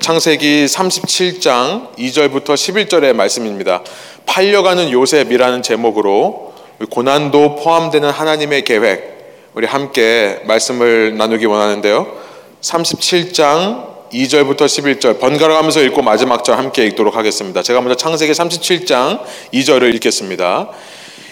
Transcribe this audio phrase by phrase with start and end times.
[0.00, 3.82] 창세기 37장 2절부터 11절의 말씀입니다.
[4.26, 6.52] 팔려가는 요셉이라는 제목으로
[6.90, 12.14] 고난도 포함되는 하나님의 계획 우리 함께 말씀을 나누기 원하는데요.
[12.60, 17.62] 37장 2절부터 11절 번갈아 가면서 읽고 마지막 절 함께 읽도록 하겠습니다.
[17.62, 19.20] 제가 먼저 창세기 37장
[19.54, 20.68] 2절을 읽겠습니다.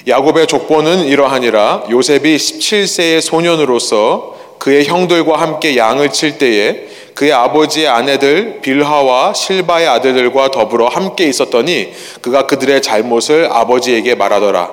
[0.07, 6.89] 야곱의 족보는 이러하니라 요셉이 17세의 소년으로서 그의 형들과 함께 양을 칠 때에
[7.19, 14.71] 그의 아버지의 아내들 빌하와 실바의 아들들과 더불어 함께 있었더니 그가 그들의 잘못을 아버지에게 말하더라.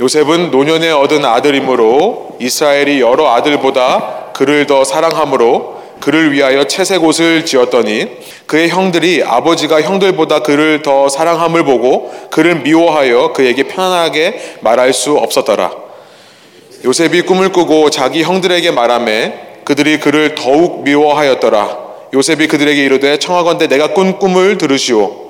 [0.00, 8.08] 요셉은 노년에 얻은 아들이므로 이스라엘이 여러 아들보다 그를 더 사랑하므로 그를 위하여 채색 옷을 지었더니
[8.46, 15.70] 그의 형들이 아버지가 형들보다 그를 더 사랑함을 보고 그를 미워하여 그에게 편안하게 말할 수 없었더라.
[16.86, 21.86] 요셉이 꿈을 꾸고 자기 형들에게 말하매 그들이 그를 더욱 미워하였더라.
[22.14, 25.26] 요셉이 그들에게 이르되 청하건대 내가 꾼 꿈을 들으시오.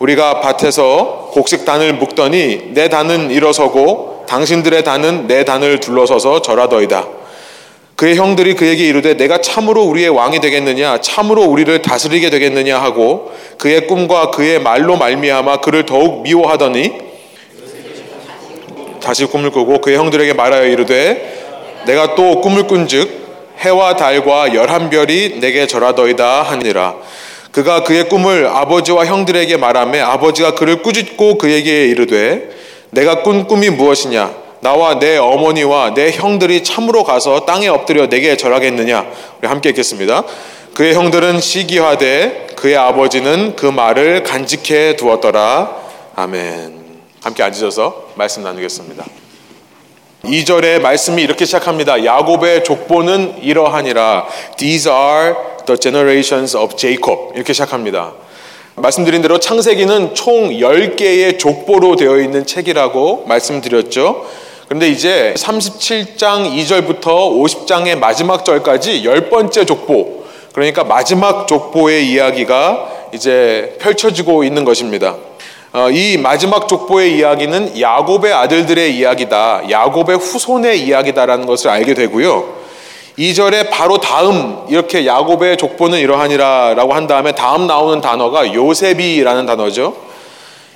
[0.00, 7.06] 우리가 밭에서 곡식 단을 묶더니 내 단은 일어서고 당신들의 단은 내 단을 둘러서서 절하더이다.
[7.94, 13.86] 그의 형들이 그에게 이르되 내가 참으로 우리의 왕이 되겠느냐 참으로 우리를 다스리게 되겠느냐 하고 그의
[13.86, 16.94] 꿈과 그의 말로 말미암아 그를 더욱 미워하더니
[19.00, 23.21] 다시 꿈을 꾸고 그의 형들에게 말하여 이르되 내가 또 꿈을 꾼즉
[23.62, 26.96] 해와 달과 열한 별이 내게 절하더이다 하니라.
[27.52, 32.50] 그가 그의 꿈을 아버지와 형들에게 말하매 아버지가 그를 꾸짖고 그에게 이르되
[32.90, 39.06] 내가 꾼 꿈이 무엇이냐 나와 내 어머니와 내 형들이 참으로 가서 땅에 엎드려 내게 절하겠느냐
[39.40, 40.24] 우리 함께 읽겠습니다.
[40.74, 45.76] 그의 형들은 시기하되 그의 아버지는 그 말을 간직해 두었더라.
[46.14, 46.82] 아멘.
[47.22, 49.21] 함께 앉으셔서 말씀 나누겠습니다.
[50.24, 52.04] 2절의 말씀이 이렇게 시작합니다.
[52.04, 54.26] 야곱의 족보는 이러하니라.
[54.56, 55.34] These are
[55.66, 57.32] the generations of Jacob.
[57.34, 58.12] 이렇게 시작합니다.
[58.76, 64.24] 말씀드린 대로 창세기는 총 10개의 족보로 되어 있는 책이라고 말씀드렸죠.
[64.66, 74.44] 그런데 이제 37장 2절부터 50장의 마지막 절까지 10번째 족보, 그러니까 마지막 족보의 이야기가 이제 펼쳐지고
[74.44, 75.16] 있는 것입니다.
[75.74, 79.70] 어, 이 마지막 족보의 이야기는 야곱의 아들들의 이야기다.
[79.70, 82.60] 야곱의 후손의 이야기다라는 것을 알게 되고요.
[83.18, 89.96] 2절에 바로 다음 이렇게 야곱의 족보는 이러하니라라고 한 다음에 다음 나오는 단어가 요셉이라는 단어죠.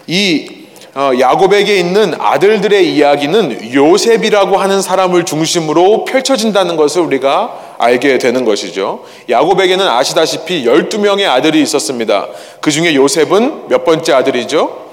[0.07, 0.49] 이
[0.95, 9.05] 어, 야곱에게 있는 아들들의 이야기는 요셉이라고 하는 사람을 중심으로 펼쳐진다는 것을 우리가 알게 되는 것이죠.
[9.29, 12.29] 야곱에게는 아시다시피 12명의 아들이 있었습니다.
[12.63, 14.86] 그 중에 요셉은 몇 번째 아들이죠?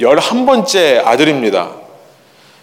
[0.00, 1.70] 열한 번째 아들입니다.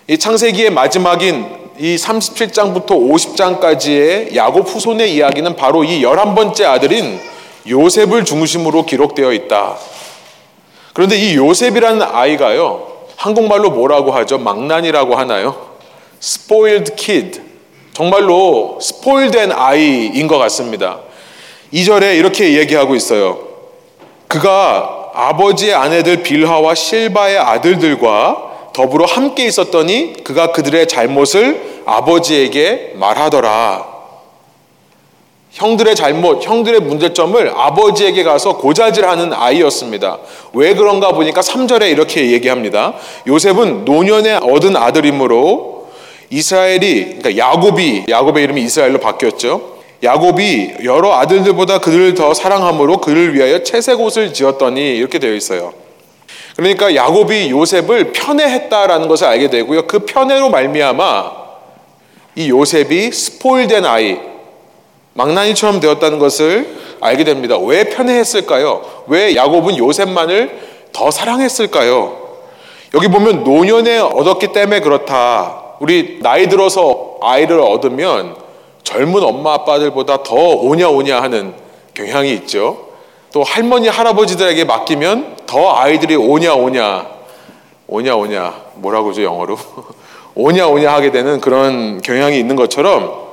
[0.08, 1.46] 이 창세기의 마지막인
[1.78, 7.20] 이 37장부터 50장까지의 야곱 후손의 이야기는 바로 이 열한 번째 아들인
[7.68, 9.76] 요셉을 중심으로 기록되어 있다.
[10.94, 12.88] 그런데 이 요셉이라는 아이가요,
[13.18, 14.38] 한국말로 뭐라고 하죠?
[14.38, 15.76] 망난이라고 하나요?
[16.22, 17.42] spoiled kid.
[17.94, 21.00] 정말로 스포일된 아이인 것 같습니다.
[21.74, 23.40] 2절에 이렇게 얘기하고 있어요.
[24.28, 33.96] 그가 아버지의 아내들 빌하와 실바의 아들들과 더불어 함께 있었더니 그가 그들의 잘못을 아버지에게 말하더라.
[35.52, 40.18] 형들의 잘못, 형들의 문제점을 아버지에게 가서 고자질하는 아이였습니다.
[40.52, 42.94] 왜 그런가 보니까 3절에 이렇게 얘기합니다.
[43.26, 45.88] 요셉은 노년에 얻은 아들이므로
[46.30, 49.75] 이스라엘이, 그러니까 야곱이, 야곱의 이름이 이스라엘로 바뀌었죠.
[50.04, 55.74] 야곱이 여러 아들들보다 그들을 더 사랑함으로 그를 위하여 채색 옷을 지었더니 이렇게 되어 있어요.
[56.56, 59.88] 그러니까 야곱이 요셉을 편애했다라는 것을 알게 되고요.
[59.88, 61.32] 그 편애로 말미암아
[62.36, 64.18] 이 요셉이 스포일된 아이,
[65.14, 66.68] 망나니처럼 되었다는 것을
[67.02, 67.58] 알게 됩니다.
[67.58, 69.04] 왜 편애했을까요?
[69.08, 70.60] 왜 야곱은 요셉만을
[70.92, 72.26] 더 사랑했을까요?
[72.94, 75.76] 여기 보면 노년에 얻었기 때문에 그렇다.
[75.80, 78.45] 우리 나이 들어서 아이를 얻으면
[78.96, 81.54] 젊은 엄마 아빠들보다 더 오냐 오냐 하는
[81.94, 82.88] 경향이 있죠.
[83.34, 87.06] 또 할머니 할아버지들에게 맡기면 더 아이들이 오냐 오냐
[87.88, 89.58] 오냐 오냐 뭐라고죠 영어로
[90.36, 93.26] 오냐 오냐 하게 되는 그런 경향이 있는 것처럼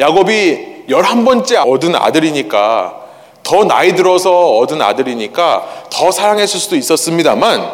[0.00, 2.96] 야곱이 열한 번째 얻은 아들이니까
[3.44, 7.70] 더 나이 들어서 얻은 아들이니까 더 사랑했을 수도 있었습니다만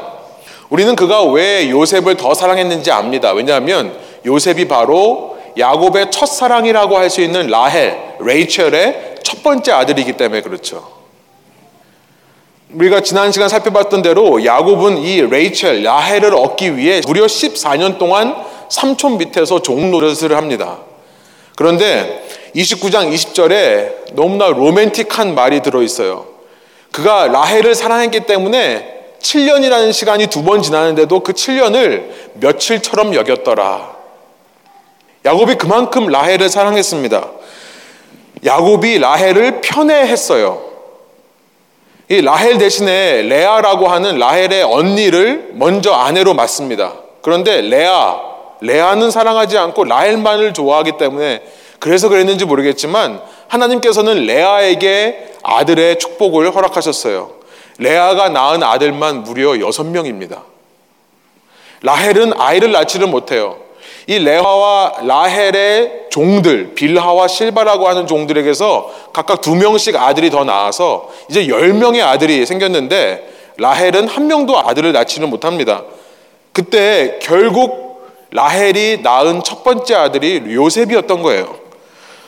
[0.68, 3.32] 우리는 그가 왜 요셉을 더 사랑했는지 압니다.
[3.32, 3.96] 왜냐하면
[4.26, 10.92] 요셉이 바로 야곱의 첫사랑이라고 할 수 있는 라헬, 레이첼의 첫 번째 아들이기 때문에 그렇죠.
[12.72, 18.34] 우리가 지난 시간 살펴봤던 대로 야곱은 이 레이첼, 라헬을 얻기 위해 무려 14년 동안
[18.68, 20.78] 삼촌 밑에서 종 노릇을 합니다.
[21.56, 22.24] 그런데
[22.56, 26.26] 29장 20절에 너무나 로맨틱한 말이 들어 있어요.
[26.90, 33.93] 그가 라헬을 사랑했기 때문에 7년이라는 시간이 두 번 지나는데도 그 7년을 며칠처럼 여겼더라.
[35.24, 37.28] 야곱이 그만큼 라헬을 사랑했습니다.
[38.44, 40.62] 야곱이 라헬을 편애했어요.
[42.10, 46.92] 이 라헬 대신에 레아라고 하는 라헬의 언니를 먼저 아내로 맞습니다.
[47.22, 48.20] 그런데 레아,
[48.60, 51.42] 레아는 사랑하지 않고 라헬만을 좋아하기 때문에
[51.78, 57.30] 그래서 그랬는지 모르겠지만 하나님께서는 레아에게 아들의 축복을 허락하셨어요.
[57.78, 60.42] 레아가 낳은 아들만 무려 여섯 명입니다.
[61.80, 63.63] 라헬은 아이를 낳지를 못해요.
[64.06, 71.48] 이 레아와 라헬의 종들, 빌하와 실바라고 하는 종들에게서 각각 두 명씩 아들이 더 나와서 이제
[71.48, 75.84] 열 명의 아들이 생겼는데 라헬은 한 명도 아들을 낳지는 못합니다.
[76.52, 77.84] 그때 결국
[78.30, 81.56] 라헬이 낳은 첫 번째 아들이 요셉이었던 거예요.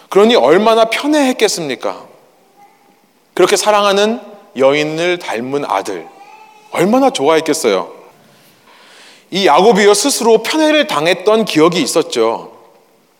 [0.08, 2.04] 그러니 얼마나 편애했겠습니까?
[3.34, 4.20] 그렇게 사랑하는
[4.56, 6.06] 여인을 닮은 아들
[6.72, 7.92] 얼마나 좋아했겠어요.
[9.30, 12.52] 이 야곱이요 스스로 편애를 당했던 기억이 있었죠.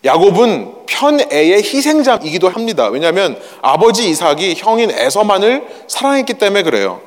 [0.04, 2.86] 야곱은 편애의 희생자이기도 합니다.
[2.86, 7.00] 왜냐하면 아버지 이삭이 형인 에서만을 사랑했기 때문에 그래요.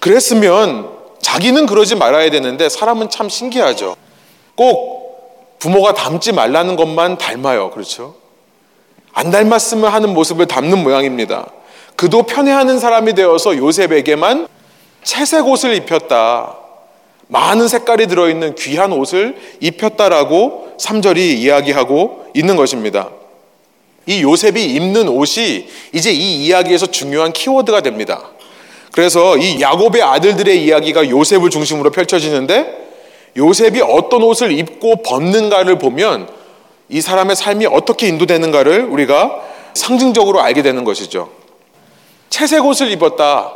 [0.00, 0.90] 그랬으면
[1.20, 3.96] 자기는 그러지 말아야 되는데 사람은 참 신기하죠.
[4.56, 7.70] 꼭 부모가 닮지 말라는 것만 닮아요.
[7.70, 8.16] 그렇죠?
[9.12, 11.46] 안 닮았으면 하는 모습을 담는 모양입니다.
[11.96, 14.48] 그도 편애하는 사람이 되어서 요셉에게만
[15.04, 16.63] 채색 옷을 입혔다.
[17.28, 23.10] 많은 색깔이 들어있는 귀한 옷을 입혔다라고 3절이 이야기하고 있는 것입니다.
[24.06, 28.30] 이 요셉이 입는 옷이 이제 이 이야기에서 중요한 키워드가 됩니다.
[28.92, 32.84] 그래서 이 야곱의 아들들의 이야기가 요셉을 중심으로 펼쳐지는데
[33.36, 36.28] 요셉이 어떤 옷을 입고 벗는가를 보면
[36.88, 39.40] 이 사람의 삶이 어떻게 인도되는가를 우리가
[39.72, 41.30] 상징적으로 알게 되는 것이죠.
[42.30, 43.52] 채색 옷을 입었다.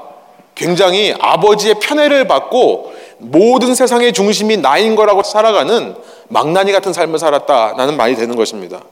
[0.55, 5.95] 굉장히 아버지의 편애를 받고 모든 세상의 중심이 나인 거라고 살아가는
[6.29, 8.83] 망나니 같은 삶을 살았다라는 말이 되는 것입니다.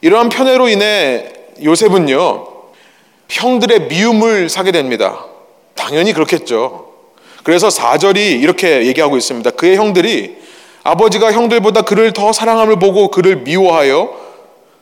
[0.00, 1.32] 이러한 편애로 인해
[1.62, 2.46] 요셉은요,
[3.28, 5.24] 형들의 미움을 사게 됩니다.
[5.74, 6.86] 당연히 그렇겠죠.
[7.42, 9.50] 그래서 4절이 이렇게 얘기하고 있습니다.
[9.52, 10.36] 그의 형들이
[10.82, 14.26] 아버지가 형들보다 그를 더 사랑함을 보고 그를 미워하여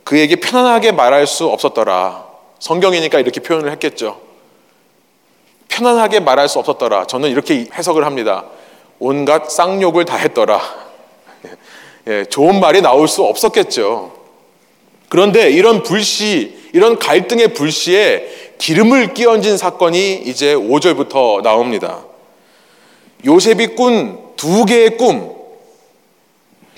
[0.04, 2.24] 그에게 편안하게 말할 수 없었더라.
[2.58, 4.18] 성경이니까 이렇게 표현을 했겠죠.
[5.68, 7.06] 편안하게 말할 수 없었더라.
[7.06, 8.44] 저는 이렇게 해석을 합니다.
[8.98, 10.60] 온갖 쌍욕을 다 했더라.
[12.06, 14.12] 예, 좋은 말이 나올 수 없었겠죠.
[15.08, 22.04] 그런데 이런 불씨, 이런 갈등의 불씨에 기름을 끼얹은 사건이 이제 5절부터 나옵니다.
[23.24, 25.32] 요셉이 꾼 두 개의 꿈,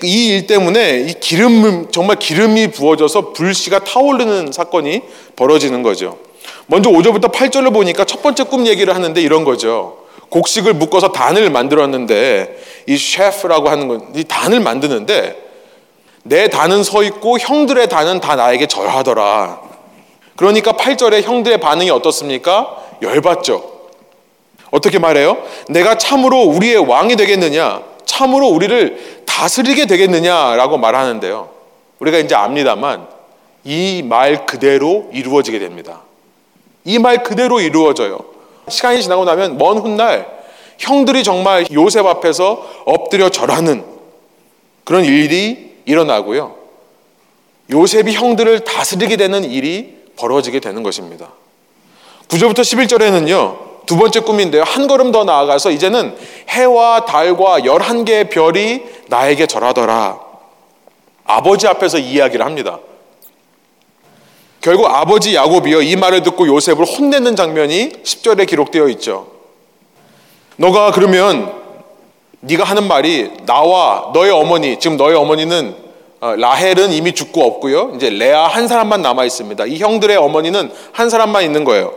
[0.03, 5.01] 이 일 때문에 이 기름, 정말 기름이 부어져서 불씨가 타오르는 사건이
[5.35, 6.19] 벌어지는 거죠.
[6.67, 9.99] 먼저 5절부터 8절을 보니까 첫 번째 꿈 얘기를 하는데 이런 거죠.
[10.29, 12.57] 곡식을 묶어서 단을 만들었는데
[12.87, 15.43] 이 셰프라고 하는 건 이 단을 만드는데
[16.23, 19.61] 내 단은 서 있고 형들의 단은 다 나에게 절하더라.
[20.35, 22.75] 그러니까 8절에 형들의 반응이 어떻습니까?
[23.01, 23.77] 열받죠.
[24.71, 25.37] 어떻게 말해요?
[25.69, 27.81] 내가 참으로 우리의 왕이 되겠느냐?
[28.05, 31.49] 참으로 우리를 다스리게 되겠느냐라고 말하는데요.
[31.99, 33.07] 우리가 이제 압니다만
[33.63, 36.01] 이 말 그대로 이루어지게 됩니다.
[36.87, 38.17] 이 말 그대로 이루어져요.
[38.69, 40.25] 시간이 지나고 나면 먼 훗날
[40.79, 43.83] 형들이 정말 요셉 앞에서 엎드려 절하는
[44.85, 46.55] 그런 일이 일어나고요.
[47.71, 51.29] 요셉이 형들을 다스리게 되는 일이 벌어지게 되는 것입니다.
[52.29, 53.85] 9절부터 11절에는요.
[53.85, 54.63] 두 번째 꿈인데요.
[54.63, 56.15] 한 걸음 더 나아가서 이제는
[56.49, 60.19] 해와 달과 11개의 별이 나에게 절하더라.
[61.25, 62.79] 아버지 앞에서 이야기를 합니다.
[64.61, 69.27] 결국 아버지 야곱이요 이 말을 듣고 요셉을 혼내는 장면이 10절에 기록되어 있죠.
[70.57, 71.53] 너가 그러면
[72.41, 75.75] 네가 하는 말이 나와 너의 어머니 지금 너의 어머니는
[76.19, 77.93] 어, 라헬은 이미 죽고 없고요.
[77.95, 79.65] 이제 레아 한 사람만 남아 있습니다.
[79.65, 81.93] 이 형들의 어머니는 한 사람만 있는 거예요.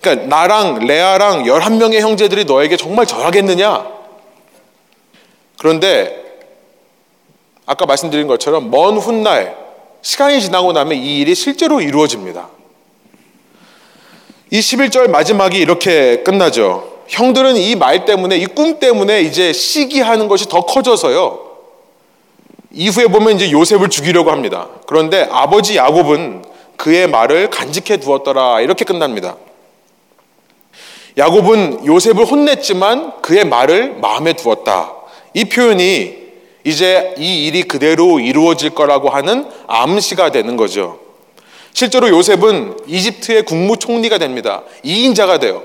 [0.00, 3.86] 그러니까 나랑 레아랑 11명의 형제들이 너에게 정말 절하겠느냐?
[5.58, 6.20] 그런데
[7.66, 9.56] 아까 말씀드린 것처럼 먼 훗날
[10.02, 12.48] 시간이 지나고 나면 이 일이 실제로 이루어집니다.
[14.50, 17.00] 이 11절 마지막이 이렇게 끝나죠.
[17.08, 21.48] 형들은 이 말 때문에, 이 꿈 때문에 이제 시기하는 것이 더 커져서요.
[22.72, 24.68] 이후에 보면 이제 요셉을 죽이려고 합니다.
[24.86, 26.44] 그런데 아버지 야곱은
[26.76, 28.60] 그의 말을 간직해 두었더라.
[28.60, 29.36] 이렇게 끝납니다.
[31.18, 34.92] 야곱은 요셉을 혼냈지만 그의 말을 마음에 두었다.
[35.34, 36.19] 이 표현이
[36.64, 40.98] 이제 이 일이 그대로 이루어질 거라고 하는 암시가 되는 거죠.
[41.72, 44.62] 실제로 요셉은 이집트의 국무총리가 됩니다.
[44.84, 45.62] 2인자가 돼요.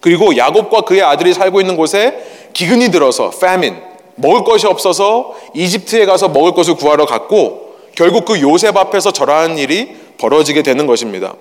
[0.00, 3.76] 그리고 야곱과 그의 아들이 살고 있는 곳에 기근이 들어서 famine,
[4.16, 9.96] 먹을 것이 없어서 이집트에 가서 먹을 것을 구하러 갔고 결국 그 요셉 앞에서 절하는 일이
[10.18, 11.34] 벌어지게 되는 것입니다.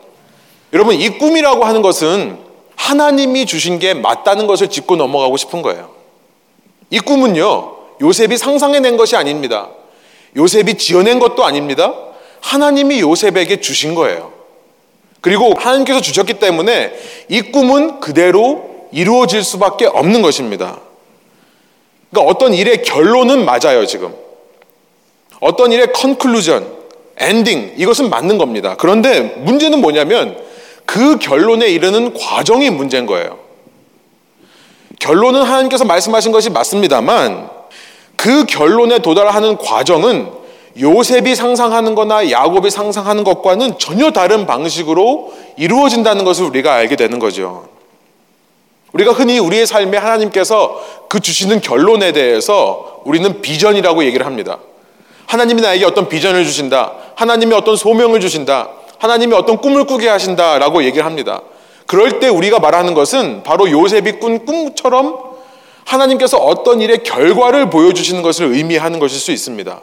[0.74, 2.38] 여러분 이 꿈이라고 하는 것은
[2.76, 5.95] 하나님이 주신 게 맞다는 것을 짚고 넘어가고 싶은 거예요.
[6.90, 9.70] 이 꿈은요 요셉이 상상해낸 것이 아닙니다.
[10.36, 11.94] 요셉이 지어낸 것도 아닙니다.
[12.42, 14.34] 하나님이 요셉에게 주신 거예요.
[15.22, 16.94] 그리고 하나님께서 주셨기 때문에
[17.30, 20.80] 이 꿈은 그대로 이루어질 수밖에 없는 것입니다.
[22.12, 24.14] 그러니까 어떤 일의 결론은 맞아요, 지금.
[25.40, 26.76] 어떤 일의 컨클루전,
[27.18, 28.76] 엔딩, 이것은 맞는 겁니다.
[28.78, 30.38] 그런데 문제는 뭐냐면
[30.86, 33.45] 그 결론에 이르는 과정이 문제인 거예요.
[35.00, 37.50] 결론은 하나님께서 말씀하신 것이 맞습니다만
[38.16, 40.30] 그 결론에 도달하는 과정은
[40.80, 47.68] 요셉이 상상하는 거나 야곱이 상상하는 것과는 전혀 다른 방식으로 이루어진다는 것을 우리가 알게 되는 거죠.
[48.92, 54.60] 우리가 흔히 우리의 삶에 하나님께서 그 주시는 결론에 대해서 우리는 비전이라고 얘기를 합니다.
[55.28, 56.94] 하나님이 나에게 어떤 비전을 주신다.
[57.16, 58.70] 하나님이 어떤 소명을 주신다.
[59.00, 61.42] 하나님이 어떤 꿈을 꾸게 하신다라고 얘기를 합니다.
[61.86, 65.36] 그럴 때 우리가 말하는 것은 바로 요셉이 꾼 꿈처럼
[65.86, 69.82] 하나님께서 어떤 일의 결과를 보여주시는 것을 의미하는 것일 수 있습니다.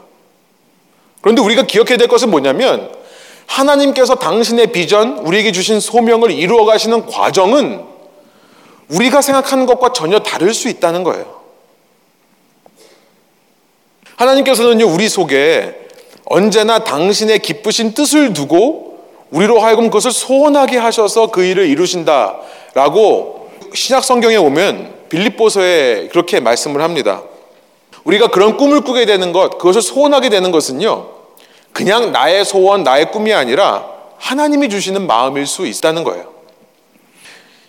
[1.21, 2.93] 그런데 우리가 기억해야 될 것은 뭐냐면
[3.47, 7.85] 하나님께서 당신의 비전, 우리에게 주신 소명을 이루어 가시는 과정은
[8.89, 11.41] 우리가 생각하는 것과 전혀 다를 수 있다는 거예요.
[14.17, 15.89] 하나님께서는요, 우리 속에
[16.25, 18.92] 언제나 당신의 기쁘신 뜻을 두고
[19.33, 27.23] 우리로 하여금 그것을 소원하게 하셔서 그 일을 이루신다라고 신약 성경에 오면 빌립보서에 그렇게 말씀을 합니다.
[28.05, 31.09] 우리가 그런 꿈을 꾸게 되는 것, 그것을 소원하게 되는 것은요,
[31.73, 33.87] 그냥 나의 소원, 나의 꿈이 아니라
[34.19, 36.31] 하나님이 주시는 마음일 수 있다는 거예요.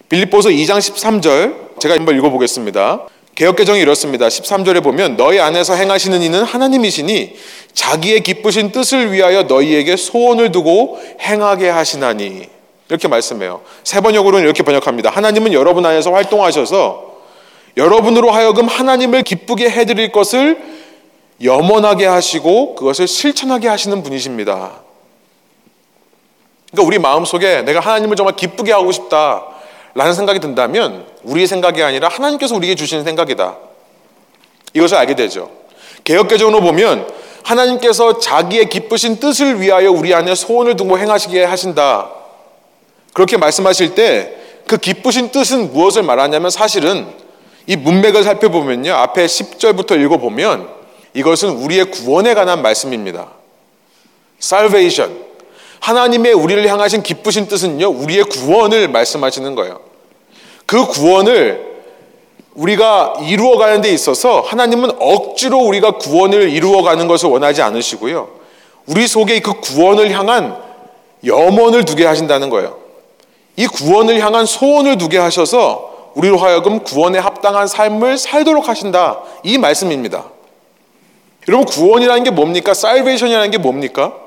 [0.09, 3.07] 빌립보서 2장 13절, 제가 한번 읽어보겠습니다.
[3.35, 4.27] 개혁개정이 이렇습니다.
[4.27, 7.35] 13절에 보면 너희 안에서 행하시는 이는 하나님이시니
[7.73, 12.47] 자기의 기쁘신 뜻을 위하여 너희에게 소원을 두고 행하게 하시나니
[12.89, 13.61] 이렇게 말씀해요.
[13.83, 15.09] 세 번역으로는 이렇게 번역합니다.
[15.09, 17.13] 하나님은 여러분 안에서 활동하셔서
[17.75, 20.61] 여러분으로 하여금 하나님을 기쁘게 해드릴 것을
[21.43, 24.73] 염원하게 하시고 그것을 실천하게 하시는 분이십니다.
[26.71, 29.52] 그러니까 우리 마음속에 내가 하나님을 정말 기쁘게 하고 싶다
[29.95, 33.57] 라는 생각이 든다면 우리의 생각이 아니라 하나님께서 우리에게 주시는 생각이다.
[34.73, 35.51] 이것을 알게 되죠.
[36.03, 37.07] 개혁개정으로 보면
[37.43, 42.09] 하나님께서 자기의 기쁘신 뜻을 위하여 우리 안에 소원을 두고 행하시게 하신다.
[43.13, 47.07] 그렇게 말씀하실 때 그 기쁘신 뜻은 무엇을 말하냐면 사실은
[47.67, 48.93] 이 문맥을 살펴보면요.
[48.93, 50.67] 앞에 10절부터 읽어보면
[51.13, 53.31] 이것은 우리의 구원에 관한 말씀입니다.
[54.41, 55.32] salvation.
[55.83, 57.89] 하나님의 우리를 향하신 기쁘신 뜻은요.
[57.89, 59.81] 우리의 구원을 말씀하시는 거예요.
[60.65, 61.73] 그 구원을
[62.53, 68.29] 우리가 이루어가는 데 있어서 하나님은 억지로 우리가 구원을 이루어가는 것을 원하지 않으시고요.
[68.85, 70.57] 우리 속에 그 구원을 향한
[71.25, 72.77] 염원을 두게 하신다는 거예요.
[73.57, 79.19] 이 구원을 향한 소원을 두게 하셔서 우리로 하여금 구원에 합당한 삶을 살도록 하신다.
[79.43, 80.27] 이 말씀입니다.
[81.49, 82.73] 여러분 구원이라는 게 뭡니까?
[82.73, 84.22] 살베이션이라는 게 뭡니까?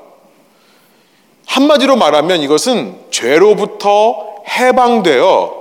[1.47, 5.57] 한마디로 말하면 이것은 죄로부터 해방되어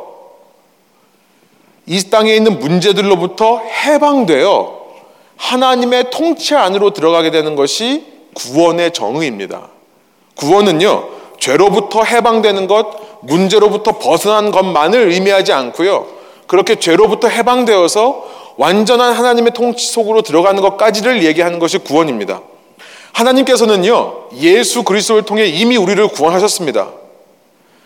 [1.86, 4.76] 이 땅에 있는 문제들로부터 해방되어
[5.36, 9.68] 하나님의 통치 안으로 들어가게 되는 것이 구원의 정의입니다.
[10.34, 16.06] 구원은요, 죄로부터 해방되는 것, 문제로부터 벗어난 것만을 의미하지 않고요.
[16.46, 18.24] 그렇게 죄로부터 해방되어서
[18.56, 22.40] 완전한 하나님의 통치 속으로 들어가는 것까지를 얘기하는 것이 구원입니다.
[23.16, 26.88] 하나님께서는요, 예수 그리스도를 통해 이미 우리를 구원하셨습니다.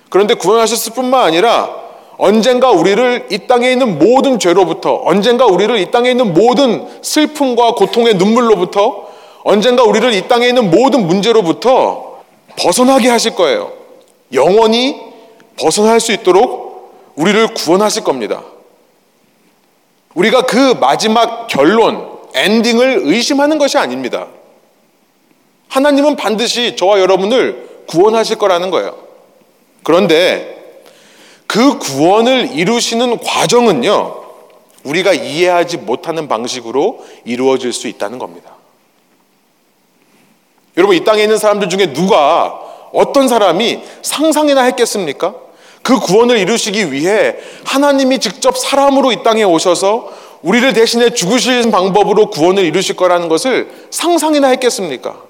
[0.09, 1.71] 그런데 구원하셨을 뿐만 아니라
[2.19, 8.15] 언젠가 우리를 이 땅에 있는 모든 죄로부터, 언젠가 우리를 이 땅에 있는 모든 슬픔과 고통의
[8.15, 9.09] 눈물로부터,
[9.45, 12.19] 언젠가 우리를 이 땅에 있는 모든 문제로부터
[12.59, 13.73] 벗어나게 하실 거예요.
[14.35, 15.01] 영원히
[15.59, 18.43] 벗어날 수 있도록 우리를 구원하실 겁니다.
[20.15, 24.27] 우리가 그 마지막 결론, 엔딩을 의심하는 것이 아닙니다.
[25.71, 28.97] 하나님은 반드시 저와 여러분을 구원하실 거라는 거예요.
[29.83, 30.59] 그런데
[31.47, 34.21] 그 구원을 이루시는 과정은요,
[34.85, 38.53] 우리가 이해하지 못하는 방식으로 이루어질 수 있다는 겁니다.
[40.77, 42.61] 여러분, 이 땅에 있는 사람들 중에 누가
[42.93, 45.35] 어떤 사람이 상상이나 했겠습니까?
[45.83, 50.13] 그 구원을 이루시기 위해 하나님이 직접 사람으로 이 땅에 오셔서
[50.43, 55.30] 우리를 대신해 죽으실 방법으로 구원을 이루실 거라는 것을 상상이나 했겠습니까?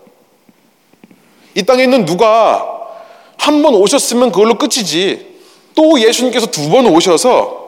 [1.54, 2.66] 이 땅에 있는 누가
[3.37, 5.28] 한 번 오셨으면 그걸로 끝이지.
[5.75, 7.59] 또 예수님께서 두 번 오셔서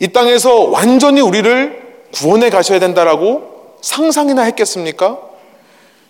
[0.00, 1.82] 이 땅에서 완전히 우리를
[2.14, 5.18] 구원해 가셔야 된다라고 상상이나 했겠습니까?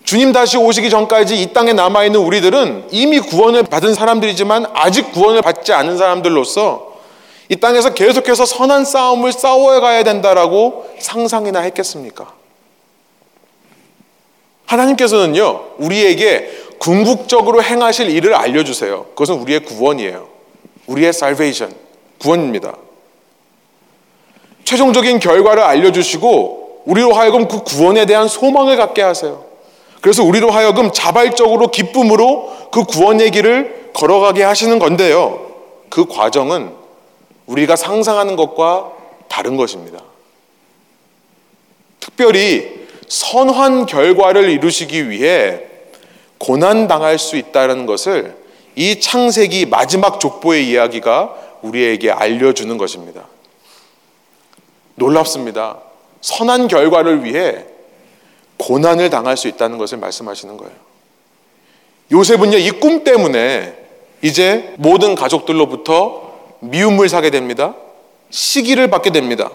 [0.04, 5.72] 주님 다시 오시기 전까지 이 땅에 남아있는 우리들은 이미 구원을 받은 사람들이지만 아직 구원을 받지
[5.72, 6.92] 않은 사람들로서
[7.48, 12.32] 이 땅에서 계속해서 선한 싸움을 싸워야 가야 된다라고 상상이나 했겠습니까?
[14.66, 19.06] 하나님께서는요, 우리에게 궁극적으로 행하실 일을 알려주세요.
[19.10, 20.28] 그것은 우리의 구원이에요.
[20.86, 21.74] 우리의 salvation,
[22.18, 22.76] 구원입니다.
[24.64, 29.44] 최종적인 결과를 알려주시고, 우리로 하여금 그 구원에 대한 소망을 갖게 하세요.
[30.00, 35.40] 그래서 우리로 하여금 자발적으로 기쁨으로 그 구원의 길을 걸어가게 하시는 건데요.
[35.88, 36.72] 그 과정은
[37.46, 38.92] 우리가 상상하는 것과
[39.28, 40.00] 다른 것입니다.
[42.00, 42.83] 특별히
[43.14, 45.60] 선한 결과를 이루시기 위해
[46.38, 48.36] 고난 당할 수 있다는 것을
[48.74, 53.28] 이 창세기 마지막 족보의 이야기가 우리에게 알려주는 것입니다.
[54.96, 55.78] 놀랍습니다.
[56.22, 57.64] 선한 결과를 위해
[58.56, 60.74] 고난을 당할 수 있다는 것을 말씀하시는 거예요.
[62.10, 63.76] 요셉은요, 이 꿈 때문에
[64.22, 67.76] 이제 모든 가족들로부터 미움을 사게 됩니다.
[68.30, 69.50] 시기를 받게 됩니다.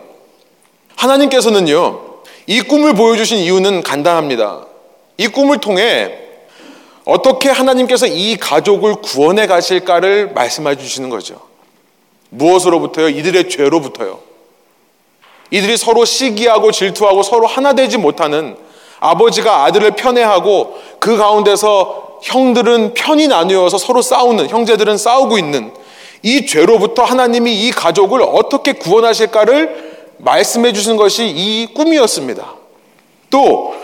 [0.96, 2.09] 하나님께서는요,
[2.50, 4.65] 이 꿈을 보여주신 이유는 간단합니다.
[5.18, 6.18] 이 꿈을 통해
[7.06, 11.39] 어떻게 하나님께서 이 가족을 구원해 가실까를 말씀해 주시는 거죠.
[12.32, 13.10] 무엇으로부터요?
[13.10, 14.18] 이들의 죄로부터요.
[15.51, 18.58] 이들이 서로 시기하고 질투하고 서로 하나 되지 못하는
[19.00, 25.72] 아버지가 아들을 편애하고 그 가운데서 형들은 편이 나누어서 서로 싸우는 형제들은 싸우고 있는
[26.24, 29.88] 이 죄로부터 하나님이 이 가족을 어떻게 구원하실까를
[30.20, 32.56] 말씀해 주신 것이 이 꿈이었습니다.
[33.30, 33.80] 또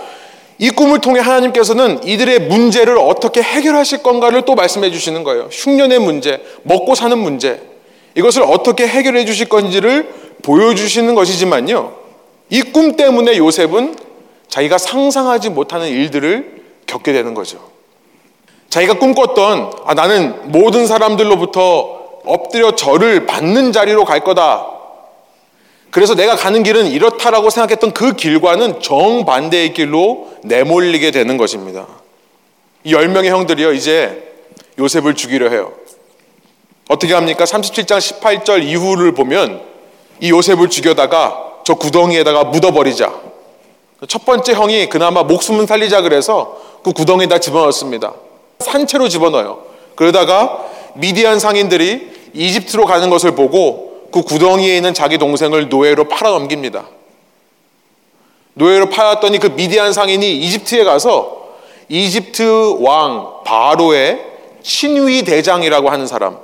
[0.57, 5.49] 이 꿈을 통해 하나님께서는 이들의 문제를 어떻게 해결하실 건가를 또 말씀해 주시는 거예요.
[5.51, 7.61] 흉년의 문제, 먹고 사는 문제.
[8.15, 11.93] 이것을 어떻게 해결해 주실 건지를 보여주시는 것이지만요.
[12.51, 13.95] 이 꿈 때문에 요셉은
[14.47, 17.59] 자기가 상상하지 못하는 일들을 겪게 되는 거죠.
[18.69, 24.67] 자기가 꿈꿨던 아, 나는 모든 사람들로부터 엎드려 절을 받는 자리로 갈 거다.
[25.95, 31.87] 그래서 내가 가는 길은 이렇다라고 생각했던 그 길과는 정반대의 길로 내몰리게 되는 것입니다.
[32.83, 34.21] 이 10명의 형들이요, 이제
[34.77, 35.71] 요셉을 죽이려 해요.
[36.89, 37.45] 어떻게 합니까?
[37.45, 39.61] 37장 18절 이후를 보면
[40.19, 43.13] 이 요셉을 죽여다가 저 구덩이에다가 묻어버리자.
[44.09, 48.15] 첫 번째 형이 그나마 목숨은 살리자 그래서 그 구덩이에다 집어넣습니다.
[48.59, 49.63] 산채로 집어넣어요.
[49.95, 50.59] 그러다가
[50.95, 56.85] 미디안 상인들이 이집트로 가는 것을 보고 그 구덩이에 있는 자기 동생을 노예로 팔아 넘깁니다.
[58.53, 61.49] 노예로 팔았더니 그 미디안 상인이 이집트에 가서
[61.89, 64.25] 이집트 왕 바로의
[64.63, 66.37] 친위 대장이라고 하는 사람.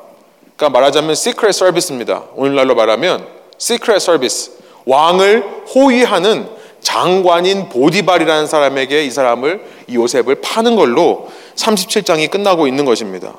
[0.57, 2.23] 그러니까 말하자면 secret service입니다.
[2.35, 3.25] 오늘날로 말하면
[3.57, 4.51] secret service.
[4.85, 6.49] 왕을 호위하는
[6.81, 13.35] 장관인 보디발이라는 사람에게 이 사람을 이 요셉을 파는 걸로 37장이 끝나고 있는 것입니다.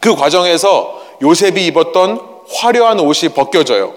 [0.00, 3.94] 그 과정에서 요셉이 입었던 화려한 옷이 벗겨져요.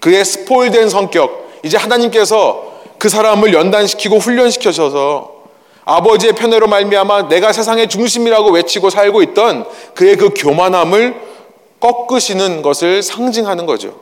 [0.00, 5.40] 그의 spoil된 성격, 이제 하나님께서 그 사람을 연단시키고 훈련시켜셔서
[5.84, 11.14] 아버지의 편애로 말미암아 내가 세상의 중심이라고 외치고 살고 있던 그의 그 교만함을
[11.80, 13.94] 꺾으시는 것을 상징하는 거죠.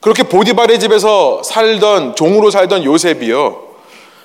[0.00, 3.62] 그렇게 보디발의 집에서 살던 종으로 살던 요셉이요.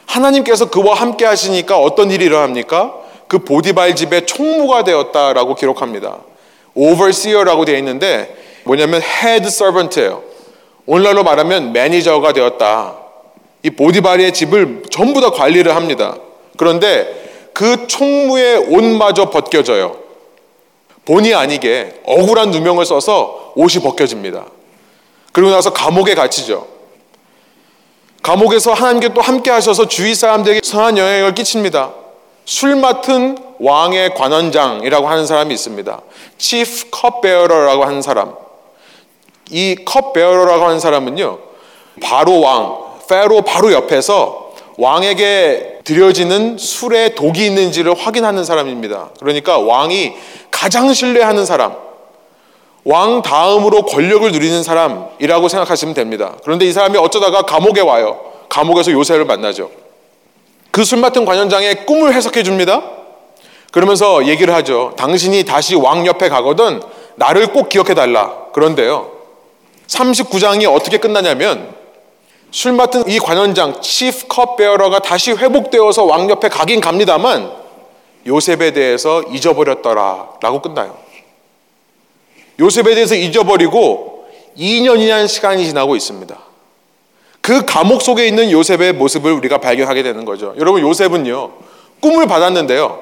[0.07, 2.95] 하나님께서 그와 함께 하시니까 어떤 일이 일어납니까?
[3.27, 6.17] 그 보디발 집의 총무가 되었다라고 기록합니다.
[6.77, 10.23] Overseer라고 되어 있는데 뭐냐면 head servant예요.
[10.85, 12.95] 오늘날로 말하면 매니저가 되었다.
[13.63, 16.17] 이 보디발의 집을 전부 다 관리를 합니다.
[16.55, 19.97] 그런데 그 총무의 옷마저 벗겨져요.
[21.05, 24.45] 본의 아니게 억울한 누명을 써서 옷이 벗겨집니다.
[25.31, 26.67] 그리고 나서 감옥에 갇히죠.
[28.21, 31.93] 감옥에서 하나님께 또 함께 하셔서 주위 사람들에게 선한 영향을 끼칩니다.
[32.47, 36.01] 술 맡은 왕의 관원장이라고 하는 사람이 있습니다.
[36.37, 38.35] Chief Cupbearer라고 하는 사람.
[39.51, 41.39] 이 Cupbearer라고 하는 사람은요,
[42.01, 42.77] 바로 왕,
[43.09, 49.09] 페로 바로 옆에서 왕에게 드려지는 술에 독이 있는지를 확인하는 사람입니다.
[49.19, 50.13] 그러니까 왕이
[50.49, 51.75] 가장 신뢰하는 사람,
[52.85, 56.35] 왕 다음으로 권력을 누리는 사람이라고 생각하시면 됩니다.
[56.45, 58.21] 그런데 이 사람이 어쩌다가 감옥에 와요.
[58.47, 59.69] 감옥에서 요셉을 만나죠.
[60.77, 62.83] 그 술 맡은 관원장의 꿈을 해석해 줍니다.
[63.71, 64.93] 그러면서 얘기를 하죠.
[64.95, 66.83] 당신이 다시 왕 옆에 가거든
[67.15, 68.45] 나를 꼭 기억해 달라.
[68.53, 69.11] 그런데요.
[69.87, 71.73] 39장이 어떻게 끝나냐면
[72.51, 77.51] 술 맡은 이 관원장 치프 컵베어러가 다시 회복되어서 왕 옆에 가긴 갑니다만
[78.27, 80.95] 요셉에 대해서 잊어버렸더라라고 끝나요.
[82.59, 86.46] 요셉에 대해서 잊어버리고 2년이라는 시간이 지나고 있습니다.
[87.47, 90.53] 그 감옥 속에 있는 요셉의 모습을 우리가 발견하게 되는 거죠.
[90.57, 91.51] 여러분 요셉은요
[92.01, 92.99] 꿈을 받았는데요.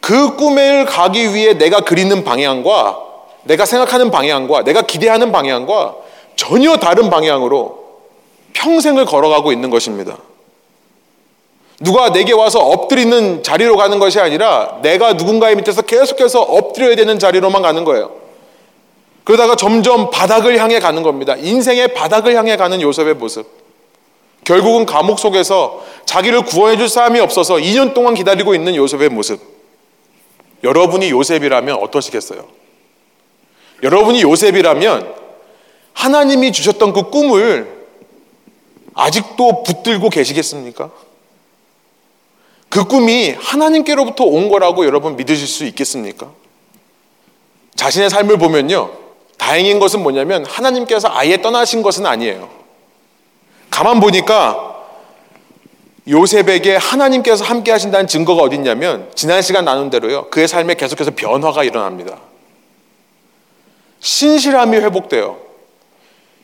[0.00, 3.00] 그 꿈을 가기 위해 내가 그리는 방향과
[3.42, 5.96] 내가 생각하는 방향과 내가 기대하는 방향과
[6.36, 7.82] 전혀 다른 방향으로
[8.52, 10.18] 평생을 걸어가고 있는 것입니다.
[11.80, 17.62] 누가 내게 와서 엎드리는 자리로 가는 것이 아니라 내가 누군가의 밑에서 계속해서 엎드려야 되는 자리로만
[17.62, 18.21] 가는 거예요.
[19.24, 21.36] 그러다가 점점 바닥을 향해 가는 겁니다.
[21.36, 23.46] 인생의 바닥을 향해 가는 요셉의 모습.
[24.44, 29.40] 결국은 감옥 속에서 자기를 구원해 줄 사람이 없어서 2년 동안 기다리고 있는 요셉의 모습.
[30.64, 32.46] 여러분이 요셉이라면 어떠시겠어요?
[33.82, 35.14] 여러분이 요셉이라면
[35.92, 37.86] 하나님이 주셨던 그 꿈을
[38.94, 40.90] 아직도 붙들고 계시겠습니까?
[42.68, 46.30] 그 꿈이 하나님께로부터 온 거라고 여러분 믿으실 수 있겠습니까?
[47.74, 49.01] 자신의 삶을 보면요.
[49.42, 52.48] 다행인 것은 뭐냐면 하나님께서 아예 떠나신 것은 아니에요.
[53.70, 54.72] 가만 보니까
[56.08, 60.30] 요셉에게 하나님께서 함께 하신다는 증거가 어딨냐면 지난 시간 나눈 대로요.
[60.30, 62.18] 그의 삶에 계속해서 변화가 일어납니다.
[63.98, 65.38] 신실함이 회복돼요.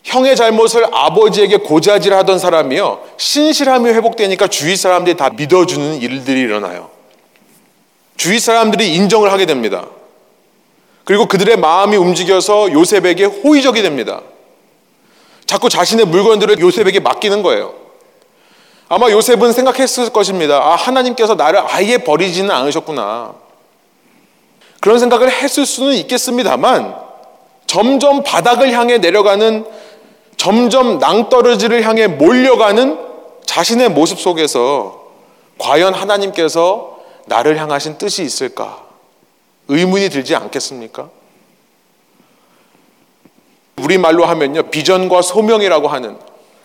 [0.03, 3.05] 형의 잘못을 아버지에게 고자질하던 사람이요.
[3.17, 6.91] 신실함이 회복되니까 주위 사람들이 다 믿어주는 일들이 일어나요.
[8.17, 9.87] 주위 사람들이 인정을 하게 됩니다.
[11.09, 14.21] 그리고 그들의 마음이 움직여서 요셉에게 호의적이 됩니다.
[15.47, 17.73] 자꾸 자신의 물건들을 요셉에게 맡기는 거예요.
[18.91, 20.59] 아마 요셉은 생각했을 것입니다.
[20.59, 23.33] 아, 하나님께서 나를 아예 버리지는 않으셨구나.
[24.81, 26.95] 그런 생각을 했을 수는 있겠습니다만
[27.67, 29.65] 점점 바닥을 향해 내려가는
[30.37, 32.99] 점점 낭떠러지를 향해 몰려가는
[33.47, 35.07] 자신의 모습 속에서
[35.57, 38.88] 과연 하나님께서 나를 향하신 뜻이 있을까?
[39.69, 41.11] 의문이 들지 않겠습니까?
[43.77, 44.65] 우리말로 하면요.
[44.65, 46.19] 비전과 소명이라고 하는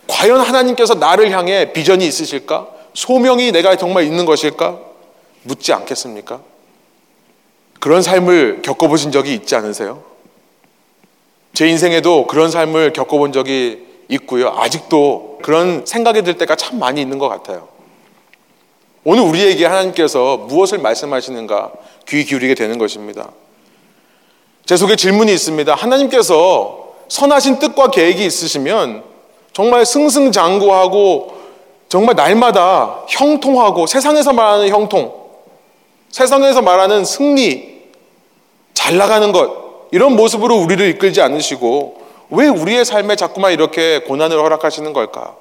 [0.07, 2.67] 과연 하나님께서 나를 향해 비전이 있으실까?
[2.93, 4.79] 소명이 내가 정말 있는 것일까?
[5.43, 6.41] 묻지 않겠습니까?
[7.79, 10.03] 그런 삶을 겪어보신 적이 있지 않으세요?
[11.53, 14.49] 제 인생에도 그런 삶을 겪어본 적이 있고요.
[14.49, 17.67] 아직도 그런 생각이 들 때가 참 많이 있는 것 같아요.
[19.05, 21.71] 오늘 우리에게 하나님께서 무엇을 말씀하시는가
[22.07, 23.31] 귀 기울이게 되는 것입니다.
[24.65, 25.75] 제 속에 질문이 있습니다.
[25.75, 29.03] 하나님께서 선하신 뜻과 계획이 있으시면
[29.51, 31.37] 정말 승승장구하고
[31.89, 35.13] 정말 날마다 형통하고 세상에서 말하는 형통,
[36.09, 37.83] 세상에서 말하는 승리,
[38.73, 44.91] 잘 나가는 것, 이런 모습으로 우리를 이끌지 않으시고 왜 우리의 삶에 자꾸만 이렇게 고난을 허락하시는
[44.93, 45.35] 걸까?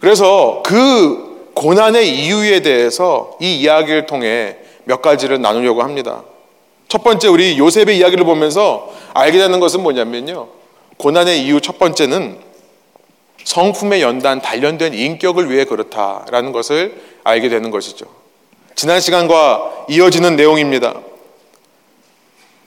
[0.00, 1.27] 그래서 그
[1.58, 6.22] 고난의 이유에 대해서 이 이야기를 통해 몇 가지를 나누려고 합니다.
[6.86, 10.46] 첫 번째 우리 요셉의 이야기를 보면서 알게 되는 것은 뭐냐면요.
[10.98, 12.38] 고난의 이유 첫 번째는
[13.42, 18.06] 성품의 연단, 단련된 인격을 위해 그렇다라는 것을 알게 되는 것이죠.
[18.76, 20.94] 지난 시간과 이어지는 내용입니다.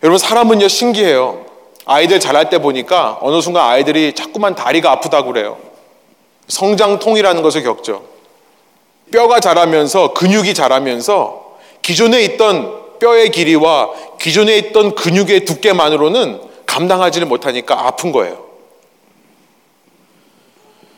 [0.04, 1.46] 여러분 사람은요 신기해요.
[1.86, 5.58] 아이들 자랄 때 보니까 어느 순간 아이들이 자꾸만 다리가 아프다고 그래요.
[6.50, 8.11] 성장통이라는 것을 겪죠.
[9.12, 18.12] 뼈가 자라면서 근육이 자라면서 기존에 있던 뼈의 길이와 기존에 있던 근육의 두께만으로는 감당하지를 못하니까 아픈
[18.12, 18.46] 거예요.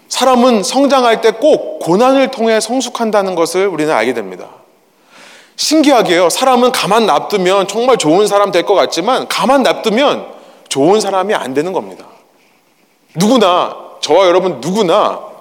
[0.10, 4.48] 사람은 성장할 때 꼭 고난을 통해 성숙한다는 것을 우리는 알게 됩니다.
[5.56, 6.30] 신기하게요.
[6.30, 10.28] 사람은 가만 놔두면 정말 좋은 사람 될 것 같지만 가만 놔두면
[10.70, 12.06] 좋은 사람이 안 되는 겁니다.
[13.16, 15.33] 누구나 저와 여러분 누구나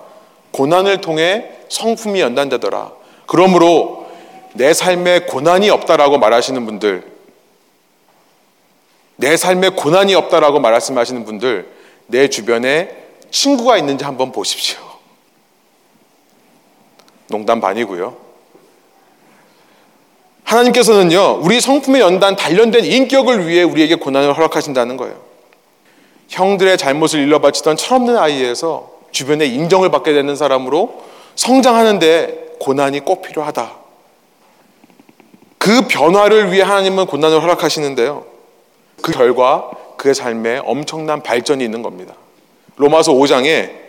[0.53, 2.93] 고난을 통해 성품이 연단되더라.
[3.27, 4.07] 그러므로
[4.55, 7.11] 내 삶에 고난이 없다라고 말하시는 분들,
[9.17, 11.69] 내 삶에 고난이 없다라고 말씀하시는 분들,
[12.07, 12.97] 내 주변에
[13.31, 14.79] 친구가 있는지 한번 보십시오.
[17.29, 18.17] 농담 반이고요.
[20.45, 25.19] 하나님께서는요, 우리 성품의 연단, 단련된 인격을 위해 우리에게 고난을 허락하신다는 거예요.
[26.29, 31.03] 형들의 잘못을 일러바치던 철없는 아이에서 주변에 인정을 받게 되는 사람으로
[31.37, 33.72] 성장하는데 고난이 꼭 필요하다.
[35.59, 38.25] 그 변화를 위해 하나님은 고난을 허락하시는데요.
[39.01, 42.14] 그 결과 그의 삶에 엄청난 발전이 있는 겁니다.
[42.77, 43.83] 로마서 5장에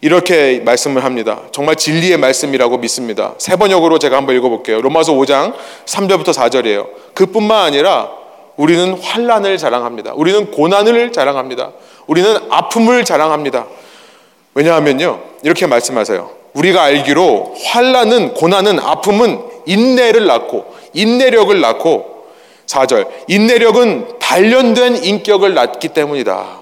[0.00, 1.40] 이렇게 말씀을 합니다.
[1.50, 3.34] 정말 진리의 말씀이라고 믿습니다.
[3.38, 4.80] 세 번역으로 제가 한번 읽어볼게요.
[4.80, 5.54] 로마서 5장
[5.86, 6.88] 3절부터 4절이에요.
[7.14, 8.10] 그뿐만 아니라
[8.56, 10.12] 우리는 환란을 자랑합니다.
[10.14, 11.72] 우리는 고난을 자랑합니다.
[12.06, 13.66] 우리는 아픔을 자랑합니다.
[14.54, 15.20] 왜냐하면요.
[15.42, 16.30] 이렇게 말씀하세요.
[16.54, 22.18] 우리가 알기로 환란은 고난은 아픔은 인내를 낳고 인내력을 낳고
[22.66, 26.58] 4절 인내력은 단련된 인격을 낳기 때문이다.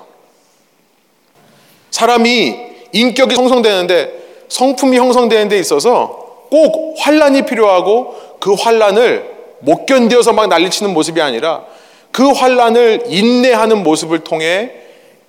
[1.91, 2.57] 사람이
[2.93, 10.93] 인격이 형성되는데 성품이 형성되는 데 있어서 꼭 환란이 필요하고 그 환란을 못 견뎌서 막 난리치는
[10.93, 11.65] 모습이 아니라
[12.13, 14.73] 그 환란을 인내하는 모습을 통해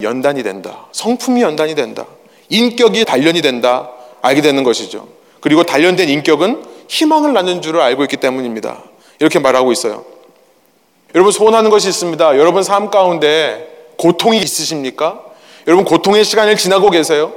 [0.02, 0.88] 연단이 된다.
[0.92, 2.06] 성품이 연단이 된다.
[2.50, 3.92] 인격이 단련이 된다.
[4.22, 5.08] 알게 되는 것이죠.
[5.42, 8.84] 그리고 단련된 인격은 희망을 낳는 줄을 알고 있기 때문입니다.
[9.20, 10.06] 이렇게 말하고 있어요.
[11.16, 12.38] 여러분 소원하는 것이 있습니다.
[12.38, 15.22] 여러분 삶 가운데 고통이 있으십니까?
[15.68, 17.34] 여러분 고통의 시간을 지나고 계세요?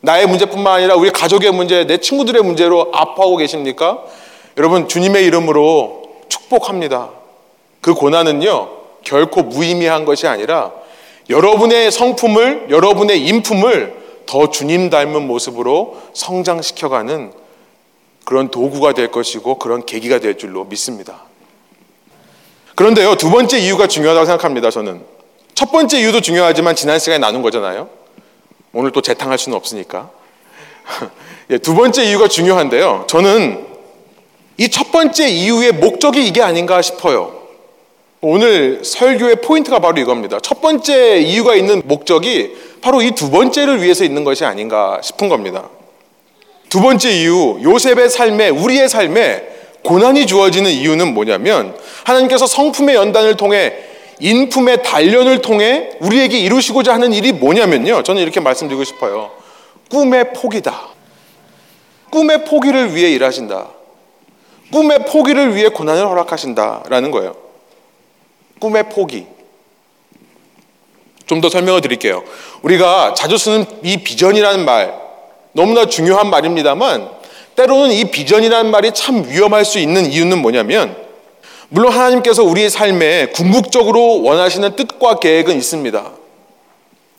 [0.00, 4.04] 나의 문제뿐만 아니라 우리 가족의 문제, 내 친구들의 문제로 아파하고 계십니까?
[4.56, 7.10] 여러분 주님의 이름으로 축복합니다.
[7.80, 8.68] 그 고난은요
[9.04, 10.72] 결코 무의미한 것이 아니라
[11.28, 17.32] 여러분의 성품을 여러분의 인품을 더 주님 닮은 모습으로 성장시켜가는
[18.24, 21.22] 그런 도구가 될 것이고 그런 계기가 될 줄로 믿습니다.
[22.74, 25.02] 그런데요, 두 번째 이유가 중요하다고 생각합니다, 저는.
[25.54, 27.88] 첫 번째 이유도 중요하지만 지난 시간에 나눈 거잖아요.
[28.72, 30.10] 오늘 또 재탕할 수는 없으니까.
[31.50, 33.06] 예, 두 번째 이유가 중요한데요.
[33.08, 33.66] 저는
[34.58, 37.35] 이 첫 번째 이유의 목적이 이게 아닌가 싶어요.
[38.28, 40.40] 오늘 설교의 포인트가 바로 이겁니다.
[40.40, 45.68] 첫 번째 이유가 있는 목적이 바로 이 두 번째를 위해서 있는 것이 아닌가 싶은 겁니다.
[46.68, 49.46] 두 번째 이유, 요셉의 삶에, 우리의 삶에
[49.84, 53.74] 고난이 주어지는 이유는 뭐냐면 하나님께서 성품의 연단을 통해
[54.18, 58.02] 인품의 단련을 통해 우리에게 이루시고자 하는 일이 뭐냐면요.
[58.02, 59.30] 저는 이렇게 말씀드리고 싶어요.
[59.88, 60.88] 꿈의 포기다.
[62.10, 63.68] 꿈의 포기를 위해 일하신다.
[64.72, 67.45] 꿈의 포기를 위해 고난을 허락하신다라는 거예요.
[68.58, 69.26] 꿈의 포기.
[71.26, 72.22] 좀 더 설명을 드릴게요.
[72.62, 74.94] 우리가 자주 쓰는 이 비전이라는 말,
[75.52, 77.10] 너무나 중요한 말입니다만,
[77.56, 80.96] 때로는 이 비전이라는 말이 참 위험할 수 있는 이유는 뭐냐면,
[81.68, 86.12] 물론 하나님께서 우리의 삶에 궁극적으로 원하시는 뜻과 계획은 있습니다.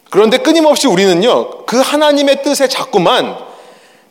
[0.09, 3.37] 그런데 끊임없이 우리는요, 그 하나님의 뜻에 자꾸만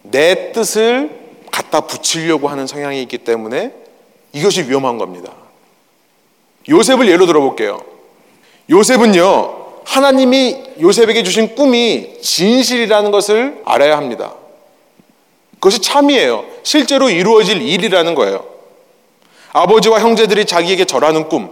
[0.03, 1.11] 내 뜻을
[1.51, 3.73] 갖다 붙이려고 하는 성향이 있기 때문에
[4.35, 5.33] 이것이 위험한 겁니다.
[6.69, 7.81] 요셉을 예로 들어볼게요.
[8.71, 14.35] 요셉은요, 하나님이 요셉에게 주신 꿈이 진실이라는 것을 알아야 합니다.
[15.55, 16.45] 그것이 참이에요.
[16.63, 18.45] 실제로 이루어질 일이라는 거예요.
[19.53, 21.51] 아버지와 형제들이 자기에게 절하는 꿈.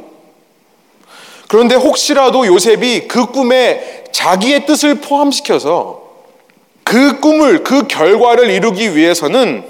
[1.48, 6.02] 그런데 혹시라도 요셉이 그 꿈에 자기의 뜻을 포함시켜서
[6.82, 9.64] 그 꿈을, 그 결과를 이루기 위해서는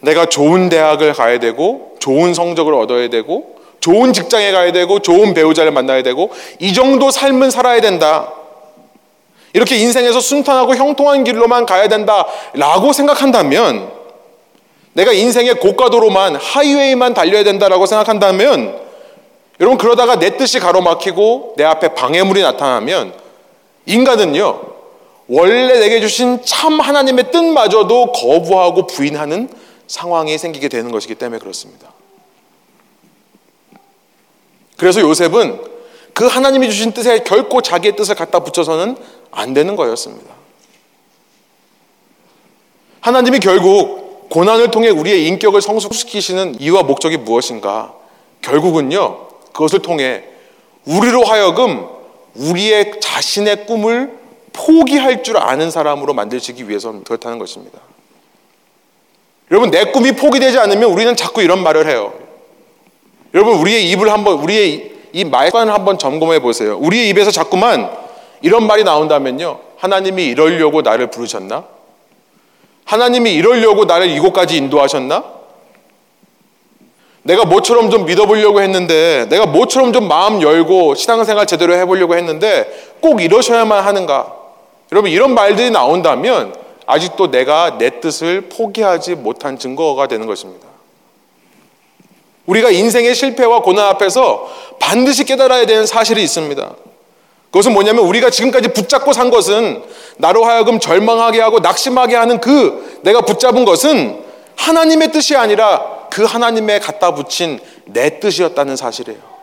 [0.00, 3.53] 내가 좋은 대학을 가야 되고, 좋은 성적을 얻어야 되고,
[3.84, 8.32] 좋은 직장에 가야 되고 좋은 배우자를 만나야 되고 이 정도 삶은 살아야 된다.
[9.52, 13.92] 이렇게 인생에서 순탄하고 형통한 길로만 가야 된다라고 생각한다면
[14.94, 18.80] 내가 인생의 고가도로만 하이웨이만 달려야 된다라고 생각한다면
[19.60, 23.12] 여러분 그러다가 내 뜻이 가로막히고 내 앞에 방해물이 나타나면
[23.84, 24.62] 인간은요
[25.28, 29.50] 원래 내게 주신 참 하나님의 뜻마저도 거부하고 부인하는
[29.86, 31.93] 상황이 생기게 되는 것이기 때문에 그렇습니다.
[34.76, 35.60] 그래서 요셉은
[36.12, 38.96] 그 하나님이 주신 뜻에 결코 자기의 뜻을 갖다 붙여서는
[39.30, 40.32] 안 되는 거였습니다.
[43.00, 47.94] 하나님이 결국 고난을 통해 우리의 인격을 성숙시키시는 이유와 목적이 무엇인가?
[48.40, 50.24] 결국은요, 그것을 통해
[50.86, 51.86] 우리로 하여금
[52.34, 54.18] 우리의 자신의 꿈을
[54.52, 57.78] 포기할 줄 아는 사람으로 만들시기 위해서 그렇다는 것입니다.
[59.50, 62.14] 여러분, 내 꿈이 포기되지 않으면 우리는 자꾸 이런 말을 해요.
[63.34, 66.76] 여러분 우리의 입을 한번 우리의 이 말관을 한번 점검해 보세요.
[66.78, 67.90] 우리의 입에서 자꾸만
[68.42, 69.58] 이런 말이 나온다면요.
[69.76, 71.64] 하나님이 이러려고 나를 부르셨나?
[72.84, 75.24] 하나님이 이러려고 나를 이곳까지 인도하셨나?
[77.22, 82.70] 내가 모처럼 좀 믿어보려고 했는데, 내가 모처럼 좀 마음 열고 신앙생활 제대로 해보려고 했는데,
[83.00, 84.30] 꼭 이러셔야만 하는가?
[84.92, 90.73] 여러분, 이런 말들이 나온다면, 아직도 내가 내 뜻을 포기하지 못한 증거가 되는 것입니다.
[92.46, 96.74] 우리가 인생의 실패와 고난 앞에서 반드시 깨달아야 되는 사실이 있습니다.
[97.50, 99.82] 그것은 뭐냐면 우리가 지금까지 붙잡고 산 것은
[100.16, 104.22] 나로 하여금 절망하게 하고 낙심하게 하는 그 내가 붙잡은 것은
[104.56, 109.34] 하나님의 뜻이 아니라 그 하나님의 갖다 붙인 내 뜻이었다는 사실이에요.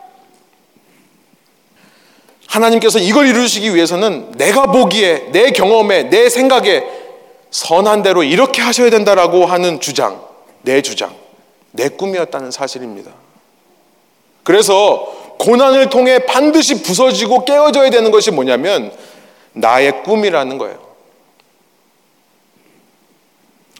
[2.46, 6.84] 하나님께서 이걸 이루시기 위해서는 내가 보기에, 내 경험에, 내 생각에
[7.50, 10.20] 선한 대로 이렇게 하셔야 된다라고 하는 주장,
[10.60, 11.21] 내 주장.
[11.72, 13.12] 내 꿈이었다는 사실입니다.
[14.44, 18.92] 그래서 고난을 통해 반드시 부서지고 깨어져야 되는 것이 뭐냐면
[19.52, 20.78] 나의 꿈이라는 거예요.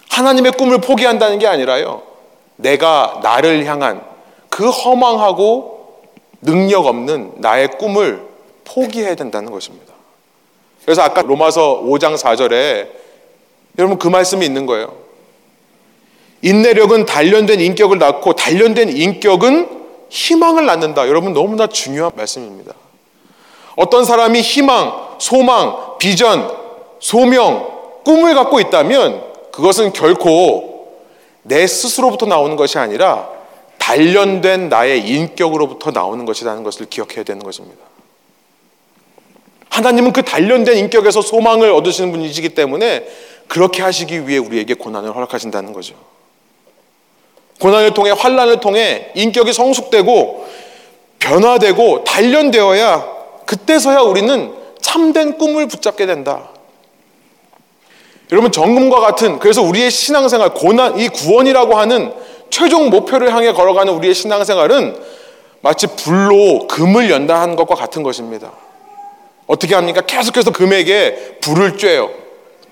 [0.08, 2.02] 하나님의 꿈을 포기한다는 게 아니라요.
[2.56, 4.04] 내가 나를 향한
[4.48, 6.02] 그 허망하고
[6.42, 8.26] 능력 없는 나의 꿈을
[8.64, 9.92] 포기해야 된다는 것입니다.
[10.84, 12.88] 그래서 아까 로마서 5장 4절에
[13.78, 15.01] 여러분 그 말씀이 있는 거예요.
[16.42, 19.68] 인내력은 단련된 인격을 낳고 단련된 인격은
[20.10, 21.08] 희망을 낳는다.
[21.08, 22.74] 여러분 너무나 중요한 말씀입니다.
[23.76, 26.50] 어떤 사람이 희망, 소망, 비전,
[27.00, 27.70] 소명,
[28.04, 30.98] 꿈을 갖고 있다면 그것은 결코
[31.42, 33.28] 내 스스로부터 나오는 것이 아니라
[33.78, 37.82] 단련된 나의 인격으로부터 나오는 것이라는 것을 기억해야 되는 것입니다.
[39.70, 43.06] 하나님은 그 단련된 인격에서 소망을 얻으시는 분이시기 때문에
[43.48, 45.94] 그렇게 하시기 위해 우리에게 고난을 허락하신다는 거죠.
[47.60, 50.46] 고난을 통해 환란을 통해 인격이 성숙되고
[51.18, 53.06] 변화되고 단련되어야
[53.46, 56.50] 그때서야 우리는 참된 꿈을 붙잡게 된다.
[58.32, 62.12] 여러분 정금과 같은 그래서 우리의 신앙생활 고난 이 구원이라고 하는
[62.50, 64.96] 최종 목표를 향해 걸어가는 우리의 신앙생활은
[65.60, 68.52] 마치 불로 금을 연다한 것과 같은 것입니다.
[69.46, 70.00] 어떻게 합니까?
[70.00, 72.10] 계속해서 금에게 불을 쬐요.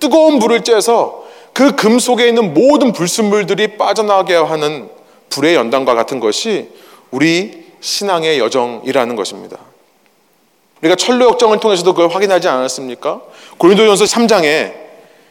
[0.01, 1.21] 뜨거운 불을 쬐서
[1.53, 4.89] 그 금 속에 있는 모든 불순물들이 빠져나가게 하는
[5.31, 6.69] 불의 연단과 같은 것이
[7.11, 9.59] 우리 신앙의 여정이라는 것입니다.
[10.83, 13.21] 우리가 철로 역정을 통해서도 그걸 확인하지 않았습니까?
[13.59, 14.73] 고린도전서 3장에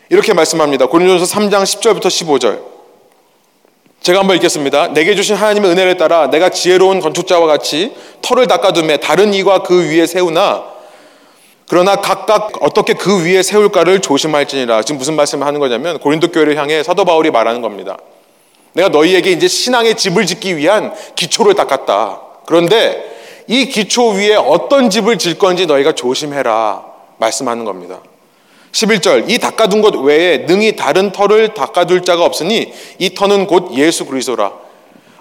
[0.09, 0.87] 이렇게 말씀합니다.
[0.87, 2.59] 고린도전서 3장 10절부터 15절.
[4.01, 4.89] 제가 한번 읽겠습니다.
[4.89, 10.05] 내게 주신 하나님의 은혜를 따라 내가 지혜로운 건축자와 같이 터를 닦아둠에 다른 이와 그 위에
[10.05, 10.78] 세우나
[11.69, 14.81] 그러나 각각 어떻게 그 위에 세울까를 조심할지니라.
[14.81, 17.95] 지금 무슨 말씀을 하는 거냐면 고린도 교회를 향해 사도 바울이 말하는 겁니다.
[18.73, 22.21] 내가 너희에게 이제 신앙의 집을 짓기 위한 기초를 닦았다.
[22.47, 26.83] 그런데 이 기초 위에 어떤 집을 질 건지 너희가 조심해라.
[27.19, 27.99] 말씀하는 겁니다.
[28.71, 34.07] 11절 이 닦아둔 것 외에 능히 다른 터를 닦아둘 자가 없으니 이 터는 곧 예수
[34.07, 34.53] 그리스도라.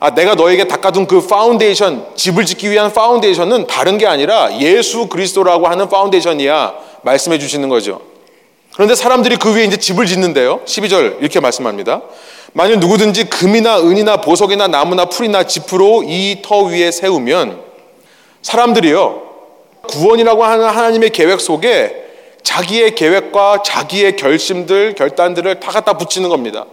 [0.01, 5.67] 아, 내가 너에게 닦아둔 그 파운데이션, 집을 짓기 위한 foundation은 다른 게 아니라 예수 그리스도라고
[5.67, 6.75] 하는 foundation이야.
[7.03, 8.01] 말씀해 주시는 거죠.
[8.75, 10.61] 그런데 사람들이 그 위에 이제 집을 짓는데요.
[10.65, 12.03] 12절 이렇게 말씀합니다.
[12.53, 17.61] 만일 누구든지 금이나 은이나 보석이나 나무나 풀이나 지프로 이 터 위에 세우면
[18.43, 19.23] 사람들이요.
[19.89, 22.05] 구원이라고 하는 하나님의 계획 속에
[22.45, 26.67] 자기의 계획과 자기의 결심들, 결단들을 다 갖다 붙이는 겁니다.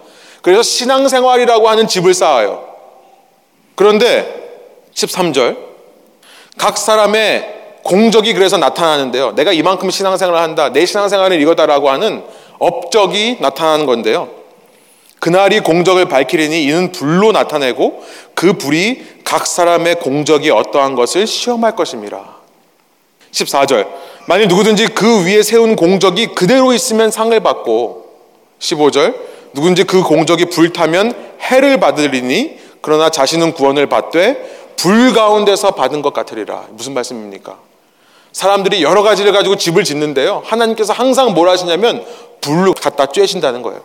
[0.44, 2.75] 그래서 신앙생활이라고 하는 집을 쌓아요.
[3.76, 4.46] 그런데
[4.94, 5.58] 13절
[6.58, 9.34] 각 사람의 공적이 그래서 나타나는데요.
[9.34, 10.72] 내가 이만큼 신앙생활을 한다.
[10.72, 12.24] 내 신앙생활은 이거다라고 하는
[12.58, 14.30] 업적이 나타나는 건데요.
[15.20, 22.38] 그날이 공적을 밝히리니 이는 불로 나타내고 그 불이 각 사람의 공적이 어떠한 것을 시험할 것입니다.
[23.32, 23.88] 14절
[24.28, 28.06] 만일 누구든지 그 위에 세운 공적이 그대로 있으면 상을 받고
[28.60, 29.16] 15절
[29.54, 36.65] 누군지 그 공적이 불타면 해를 받으리니 그러나 자신은 구원을 받되 불 가운데서 받은 것 같으리라.
[36.69, 37.58] 무슨 말씀입니까?
[38.32, 40.43] 사람들이 여러 가지를 가지고 집을 짓는데요.
[40.45, 42.06] 하나님께서 항상 뭘 하시냐면
[42.41, 43.82] 불로 갖다 쬐신다는 거예요.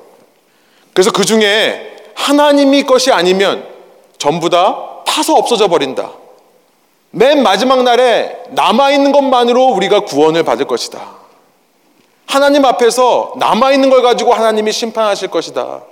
[0.92, 3.66] 그래서 그 중에 하나님이 것이 아니면
[4.18, 6.10] 전부 다 타서 없어져 버린다.
[7.10, 11.00] 맨 마지막 날에 남아있는 것만으로 우리가 구원을 받을 것이다.
[12.26, 15.84] 하나님 앞에서 남아있는 걸 가지고 하나님이 심판하실 것이다.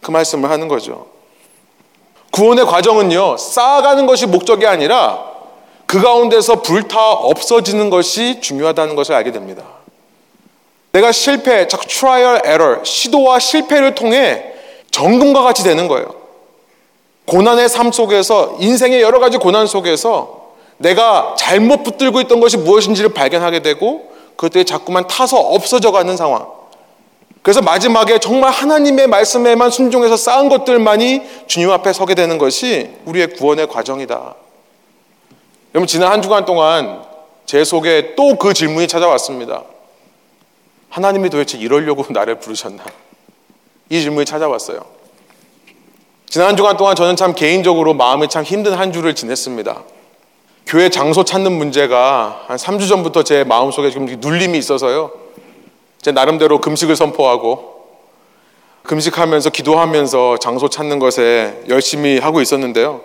[0.00, 1.15] 그 말씀을 하는 거죠.
[2.36, 5.24] 구원의 과정은요, 쌓아가는 것이 목적이 아니라
[5.86, 9.62] 그 가운데서 불타 없어지는 것이 중요하다는 것을 알게 됩니다.
[10.92, 14.52] 내가 실패, 자 trial error, 시도와 실패를 통해
[14.90, 16.14] 정금과 같이 되는 거예요.
[17.24, 23.60] 고난의 삶 속에서 인생의 여러 가지 고난 속에서 내가 잘못 붙들고 있던 것이 무엇인지를 발견하게
[23.60, 26.46] 되고 그때 자꾸만 타서 없어져 가는 상황.
[27.46, 33.68] 그래서 마지막에 정말 하나님의 말씀에만 순종해서 쌓은 것들만이 주님 앞에 서게 되는 것이 우리의 구원의
[33.68, 34.34] 과정이다.
[35.72, 37.04] 여러분 지난 한 주간 동안
[37.44, 39.62] 제 속에 또 그 질문이 찾아왔습니다.
[40.90, 42.82] 하나님이 도대체 이러려고 나를 부르셨나?
[43.90, 44.80] 이 질문이 찾아왔어요.
[46.28, 49.84] 지난 한 주간 동안 저는 참 개인적으로 마음이 참 힘든 한 주를 지냈습니다.
[50.66, 55.25] 교회 장소 찾는 문제가 한 3주 전부터 제 마음속에 지금 눌림이 있어서요.
[56.06, 57.84] 제 나름대로 금식을 선포하고
[58.84, 63.00] 금식하면서 기도하면서 장소 찾는 것에 열심히 하고 있었는데요.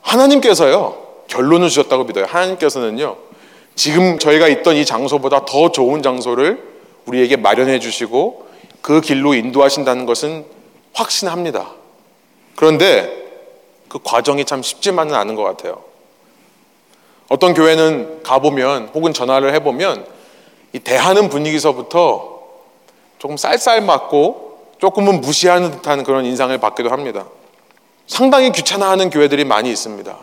[0.00, 2.24] 하나님께서요, 결론을 주셨다고 믿어요.
[2.24, 3.18] 하나님께서는요,
[3.74, 6.62] 지금 저희가 있던 이 장소보다 더 좋은 장소를
[7.04, 8.48] 우리에게 마련해 주시고
[8.80, 10.46] 그 길로 인도하신다는 것은
[10.94, 11.70] 확신합니다.
[12.54, 13.12] 그런데
[13.90, 15.84] 그 과정이 참 쉽지만은 않은 것 같아요.
[17.28, 20.15] 어떤 교회는 가보면 혹은 전화를 해보면
[20.76, 22.38] 이 대하는 분위기서부터
[23.18, 27.24] 조금 쌀쌀맞고 조금은 무시하는 듯한 그런 인상을 받기도 합니다.
[28.06, 30.14] 상당히 귀찮아하는 교회들이 많이 있습니다.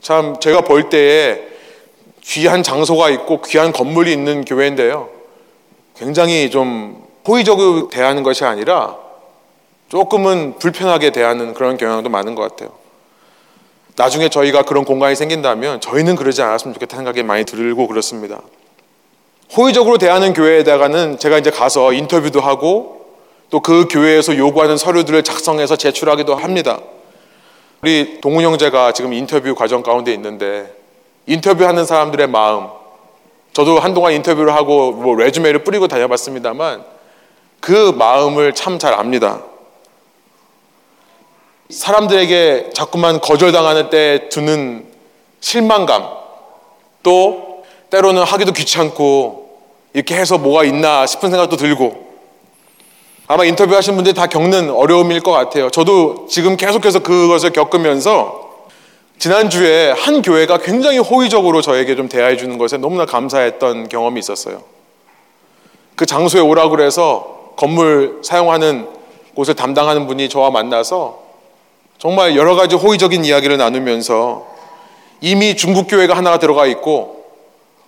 [0.00, 1.40] 참 제가 볼 때에
[2.22, 5.08] 귀한 장소가 있고 귀한 건물이 있는 교회인데요.
[5.96, 8.96] 굉장히 좀 호의적으로 대하는 것이 아니라
[9.88, 12.72] 조금은 불편하게 대하는 그런 경향도 많은 것 같아요.
[13.94, 18.40] 나중에 저희가 그런 공간이 생긴다면 저희는 그러지 않았으면 좋겠다는 생각이 많이 들고 그렇습니다.
[19.56, 22.94] 호의적으로 대하는 교회에다가는 제가 이제 가서 인터뷰도 하고
[23.50, 26.80] 또 그 교회에서 요구하는 서류들을 작성해서 제출하기도 합니다.
[27.82, 30.74] 우리 동훈 형제가 지금 인터뷰 과정 가운데 있는데
[31.26, 32.66] 인터뷰하는 사람들의 마음
[33.52, 36.84] 저도 한동안 인터뷰를 하고 뭐 레주메를 뿌리고 다녀봤습니다만
[37.60, 39.42] 그 마음을 참 잘 압니다.
[41.70, 44.84] 사람들에게 자꾸만 거절당하는 때 드는
[45.40, 46.08] 실망감
[47.04, 49.43] 또 때로는 하기도 귀찮고
[49.94, 52.04] 이렇게 해서 뭐가 있나 싶은 생각도 들고
[53.26, 55.70] 아마 인터뷰하신 분들이 다 겪는 어려움일 것 같아요.
[55.70, 58.44] 저도 지금 계속해서 그것을 겪으면서
[59.18, 64.62] 지난주에 한 교회가 굉장히 호의적으로 저에게 좀 대하해 주는 것에 너무나 감사했던 경험이 있었어요.
[65.94, 68.88] 그 장소에 오라고 그래서 건물 사용하는
[69.34, 71.22] 곳을 담당하는 분이 저와 만나서
[71.98, 74.46] 정말 여러 가지 호의적인 이야기를 나누면서
[75.20, 77.13] 이미 중국 교회가 하나가 들어가 있고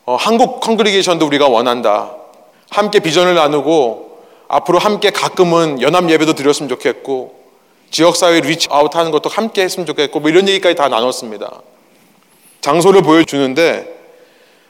[0.07, 2.13] 어, 한국 컨그리게이션도 우리가 원한다.
[2.71, 7.35] 함께 비전을 나누고 앞으로 함께 가끔은 연합 예배도 드렸으면 좋겠고
[7.91, 11.61] 지역사회 리치 아웃하는 것도 함께 했으면 좋겠고 뭐 이런 얘기까지 다 나눴습니다.
[12.61, 13.95] 장소를 보여주는데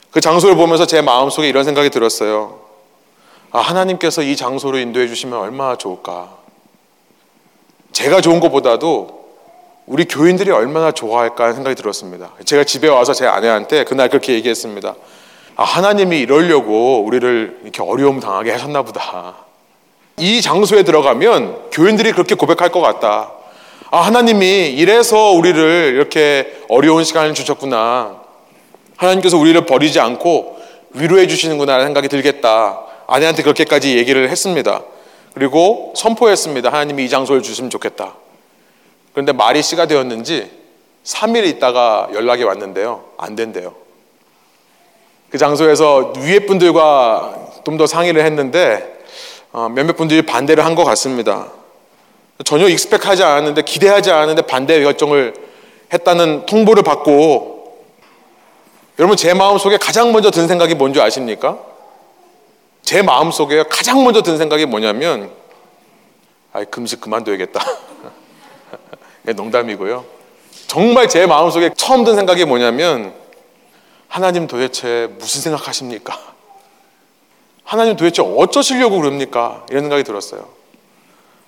[0.09, 2.59] 그 장소를 보면서 제 마음속에 이런 생각이 들었어요.
[3.51, 6.35] 아, 하나님께서 이 장소를 인도해 주시면 얼마나 좋을까.
[7.91, 9.25] 제가 좋은 것보다도
[9.85, 12.31] 우리 교인들이 얼마나 좋아할까 하는 생각이 들었습니다.
[12.43, 14.95] 제가 집에 와서 제 아내한테 그날 그렇게 얘기했습니다.
[15.57, 19.37] 아, 하나님이 이러려고 우리를 이렇게 어려움 당하게 하셨나 보다.
[20.17, 23.31] 이 장소에 들어가면 교인들이 그렇게 고백할 것 같다.
[23.89, 28.21] 아, 하나님이 이래서 우리를 이렇게 어려운 시간을 주셨구나.
[28.97, 30.59] 하나님께서 우리를 버리지 않고
[30.91, 32.81] 위로해 주시는구나 라는 생각이 들겠다.
[33.07, 34.81] 아내한테 그렇게까지 얘기를 했습니다.
[35.33, 36.71] 그리고 선포했습니다.
[36.71, 38.13] 하나님이 이 장소를 주시면 좋겠다.
[39.13, 40.51] 그런데 말이 씨가 되었는지
[41.03, 43.05] 3일 있다가 연락이 왔는데요.
[43.17, 43.86] 안 된대요.
[45.29, 48.97] 그 장소에서 위에 분들과 좀 더 상의를 했는데
[49.51, 51.47] 어, 몇몇 분들이 반대를 한 것 같습니다.
[52.45, 55.33] 전혀 익스펙하지 않았는데 기대하지 않았는데 반대 결정을
[55.91, 57.85] 했다는 통보를 받고
[58.99, 61.57] 여러분 제 마음속에 가장 먼저 든 생각이 뭔지 아십니까?
[62.83, 65.29] 제 마음속에 가장 먼저 든 생각이 뭐냐면
[66.53, 67.59] 아 금식 그만둬야겠다.
[69.35, 70.05] 농담이고요.
[70.67, 73.13] 정말 제 마음속에 처음 든 생각이 뭐냐면
[74.07, 76.17] 하나님 도대체 무슨 생각하십니까?
[77.63, 79.65] 하나님 도대체 어쩌시려고 그럽니까?
[79.69, 80.47] 이런 생각이 들었어요.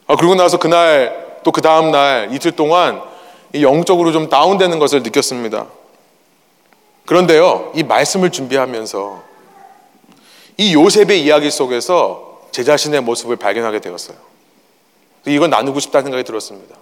[0.08, 3.02] 아, 그리고 나서 그날 또 그 다음 날 이틀 동안
[3.60, 5.66] 영적으로 좀 다운되는 것을 느꼈습니다.
[7.06, 9.24] 그런데요, 이 말씀을 준비하면서
[10.58, 14.18] 이 요셉의 이야기 속에서 제 자신의 모습을 발견하게 되었어요.
[15.26, 16.76] 이건 나누고 싶다는 생각이 들었습니다.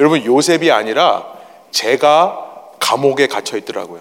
[0.00, 1.26] 여러분, 요셉이 아니라
[1.70, 4.00] 제가 감옥에 갇혀 있더라고요.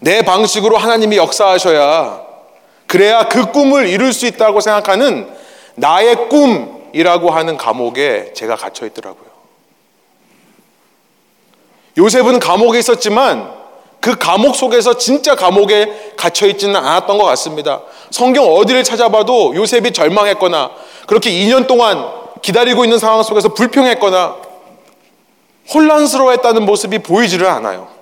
[0.00, 2.22] 내 방식으로 하나님이 역사하셔야
[2.86, 5.30] 그래야 그 꿈을 이룰 수 있다고 생각하는
[5.76, 9.30] 나의 꿈이라고 하는 감옥에 제가 갇혀 있더라고요.
[11.98, 13.60] 요셉은 감옥에 있었지만
[14.00, 17.82] 그 감옥 속에서 진짜 감옥에 갇혀 있지는 않았던 것 같습니다.
[18.10, 20.70] 성경 어디를 찾아봐도 요셉이 절망했거나
[21.06, 22.08] 그렇게 2년 동안
[22.40, 24.36] 기다리고 있는 상황 속에서 불평했거나
[25.72, 27.99] 혼란스러워했다는 모습이 보이지를 않아요.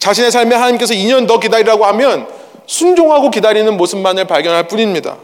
[0.00, 2.26] 자신의 삶에 하나님께서 2년 더 기다리라고 하면
[2.66, 5.16] 순종하고 기다리는 모습만을 발견할 뿐입니다.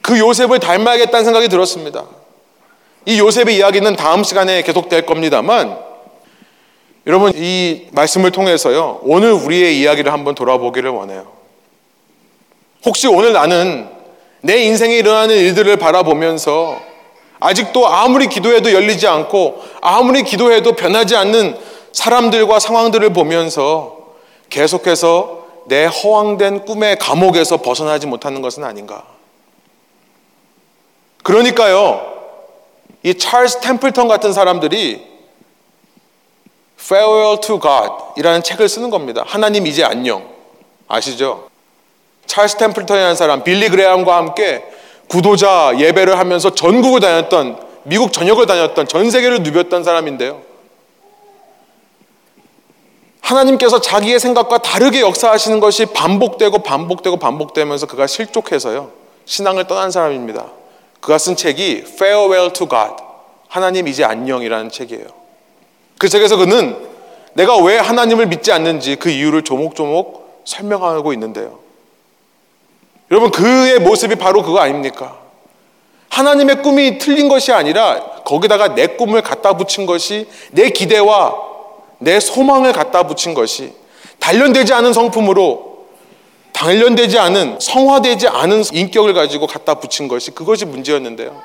[0.00, 2.06] 그 요셉을 닮아야겠다는 생각이 들었습니다.
[3.04, 5.76] 이 요셉의 이야기는 다음 시간에 계속될 겁니다만
[7.06, 11.26] 여러분 이 말씀을 통해서요 오늘 우리의 이야기를 한번 돌아보기를 원해요.
[12.84, 13.88] 혹시 오늘 나는
[14.40, 16.80] 내 인생에 일어나는 일들을 바라보면서
[17.40, 21.56] 아직도 아무리 기도해도 열리지 않고 아무리 기도해도 변하지 않는
[21.92, 23.98] 사람들과 상황들을 보면서
[24.50, 29.04] 계속해서 내 허황된 꿈의 감옥에서 벗어나지 못하는 것은 아닌가.
[31.22, 32.12] 그러니까요,
[33.02, 35.12] 이 찰스 템플턴 같은 사람들이
[36.80, 39.22] Farewell to God 이라는 책을 쓰는 겁니다.
[39.24, 40.28] 하나님 이제 안녕.
[40.88, 41.48] 아시죠?
[42.26, 44.64] 찰스 템플턴이라는 사람, 빌리 그레함과 함께
[45.08, 50.51] 구도자 예배를 하면서 전국을 다녔던, 미국 전역을 다녔던, 전 세계를 누볐던 사람인데요.
[53.22, 58.90] 하나님께서 자기의 생각과 다르게 역사하시는 것이 반복되고 반복되고 반복되면서 그가 실족해서요.
[59.24, 60.46] 신앙을 떠난 사람입니다.
[61.00, 62.94] 그가 쓴 책이 Farewell to God.
[63.48, 65.06] 하나님 이제 안녕이라는 책이에요.
[65.98, 66.76] 그 책에서 그는
[67.34, 71.60] 내가 왜 하나님을 믿지 않는지 그 이유를 조목조목 설명하고 있는데요.
[73.10, 75.18] 여러분 그의 모습이 바로 그거 아닙니까?
[76.08, 81.51] 하나님의 꿈이 틀린 것이 아니라 거기다가 내 꿈을 갖다 붙인 것이 내 기대와
[82.02, 83.72] 내 소망을 갖다 붙인 것이
[84.18, 85.86] 단련되지 않은 성품으로
[86.52, 91.42] 단련되지 않은 성화되지 않은 인격을 가지고 갖다 붙인 것이 그것이 문제였는데요.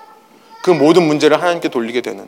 [0.62, 2.28] 그 모든 문제를 하나님께 돌리게 되는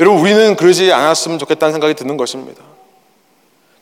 [0.00, 2.62] 여러분 우리는 그러지 않았으면 좋겠다는 생각이 드는 것입니다.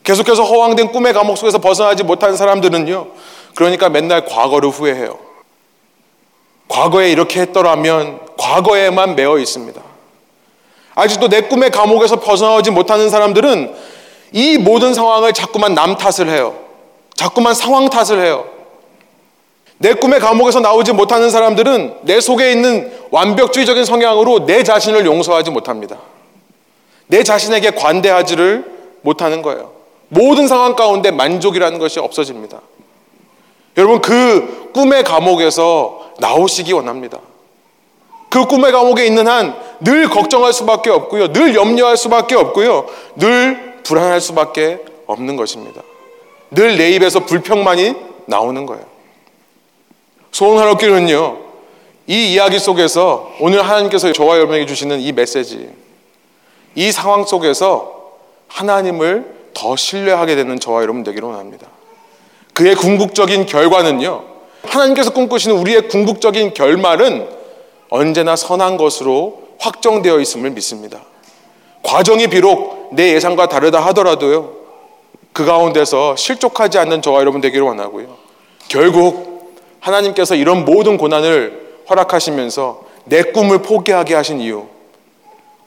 [0.03, 3.07] 계속해서 허황된 꿈의 감옥 속에서 벗어나지 못한 사람들은요.
[3.55, 5.17] 그러니까 맨날 과거를 후회해요.
[6.67, 9.81] 과거에 이렇게 했더라면 과거에만 매어 있습니다.
[10.95, 13.75] 아직도 내 꿈의 감옥에서 벗어나지 못하는 사람들은
[14.31, 16.55] 이 모든 상황을 자꾸만 남 탓을 해요.
[17.13, 18.45] 자꾸만 상황 탓을 해요.
[19.77, 25.97] 내 꿈의 감옥에서 나오지 못하는 사람들은 내 속에 있는 완벽주의적인 성향으로 내 자신을 용서하지 못합니다.
[27.07, 28.65] 내 자신에게 관대하지를
[29.01, 29.71] 못하는 거예요.
[30.07, 32.61] 모든 상황 가운데 만족이라는 것이 없어집니다.
[33.77, 37.19] 여러분, 그 꿈의 감옥에서 나오시기 원합니다.
[38.35, 41.33] 그 꿈의 감옥에 있는 한 늘 걱정할 수밖에 없고요.
[41.33, 42.85] 늘 염려할 수밖에 없고요.
[43.17, 45.81] 늘 불안할 수밖에 없는 것입니다.
[46.51, 47.93] 늘 내 입에서 불평만이
[48.25, 48.83] 나오는 거예요.
[50.31, 51.37] 소원하옵기는요,
[52.07, 55.69] 이 이야기 속에서 오늘 하나님께서 저와 여러분에게 주시는 이 메시지,
[56.75, 58.11] 이 상황 속에서
[58.47, 61.67] 하나님을 더 신뢰하게 되는 저와 여러분 되기를 원합니다.
[62.53, 64.23] 그의 궁극적인 결과는요,
[64.63, 67.27] 하나님께서 꿈꾸시는 우리의 궁극적인 결말은
[67.89, 71.01] 언제나 선한 것으로 확정되어 있음을 믿습니다.
[71.83, 74.53] 과정이 비록 내 예상과 다르다 하더라도요,
[75.33, 78.07] 그 가운데서 실족하지 않는 저와 여러분 되기를 원하고요.
[78.67, 84.65] 결국 하나님께서 이런 모든 고난을 허락하시면서 내 꿈을 포기하게 하신 이유,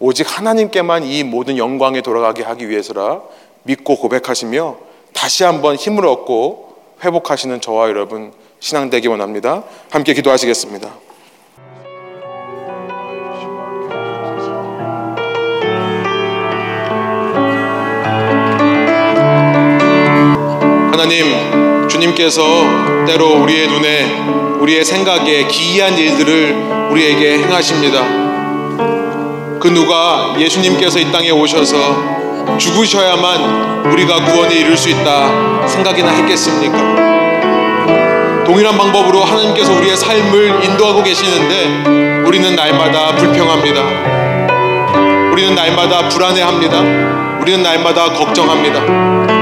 [0.00, 3.20] 오직 하나님께만 이 모든 영광에 돌아가게 하기 위해서라
[3.64, 4.76] 믿고 고백하시며
[5.12, 9.64] 다시 한번 힘을 얻고 회복하시는 저와 여러분 신앙 되기 원합니다.
[9.90, 11.07] 함께 기도하시겠습니다.
[21.08, 22.42] 하나님, 주님께서
[23.06, 24.04] 때로 우리의 눈에,
[24.60, 28.02] 우리의 생각에 기이한 일들을 우리에게 행하십니다.
[29.58, 36.76] 그 누가 예수님께서 이 땅에 오셔서 죽으셔야만 우리가 구원에 이룰 수 있다 생각이나 했겠습니까?
[38.44, 43.80] 동일한 방법으로 하나님께서 우리의 삶을 인도하고 계시는데 우리는 날마다 불평합니다.
[45.32, 47.38] 우리는 날마다 불안해합니다.
[47.40, 49.37] 우리는 날마다 걱정합니다.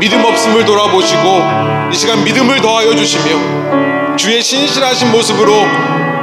[0.00, 1.42] 믿음 없음을 돌아보시고
[1.92, 5.52] 이 시간 믿음을 더하여 주시며 주의 신실하신 모습으로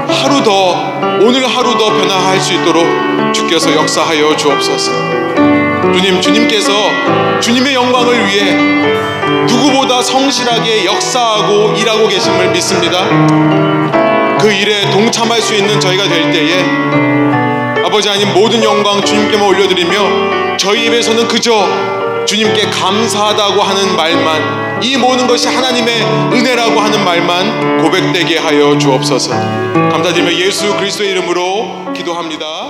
[0.10, 2.84] 하루 더 오늘 하루 더 변화할 수 있도록
[3.36, 4.92] 주께서 역사하여 주옵소서.
[5.94, 8.54] 주님, 주님께서 주님의 영광을 위해
[9.46, 13.06] 누구보다 성실하게 역사하고 일하고 계심을 믿습니다.
[14.40, 16.64] 그 일에 동참할 수 있는 저희가 될 때에
[17.86, 25.28] 아버지 하나님 모든 영광 주님께만 올려드리며 저희 입에서는 그저 주님께 감사하다고 하는 말만 이 모든
[25.28, 26.04] 것이 하나님의
[26.34, 29.32] 은혜라고 하는 말만 고백되게 하여 주옵소서.
[29.32, 32.67] 감사드리며 예수 그리스도의 이름으로 기도합니다.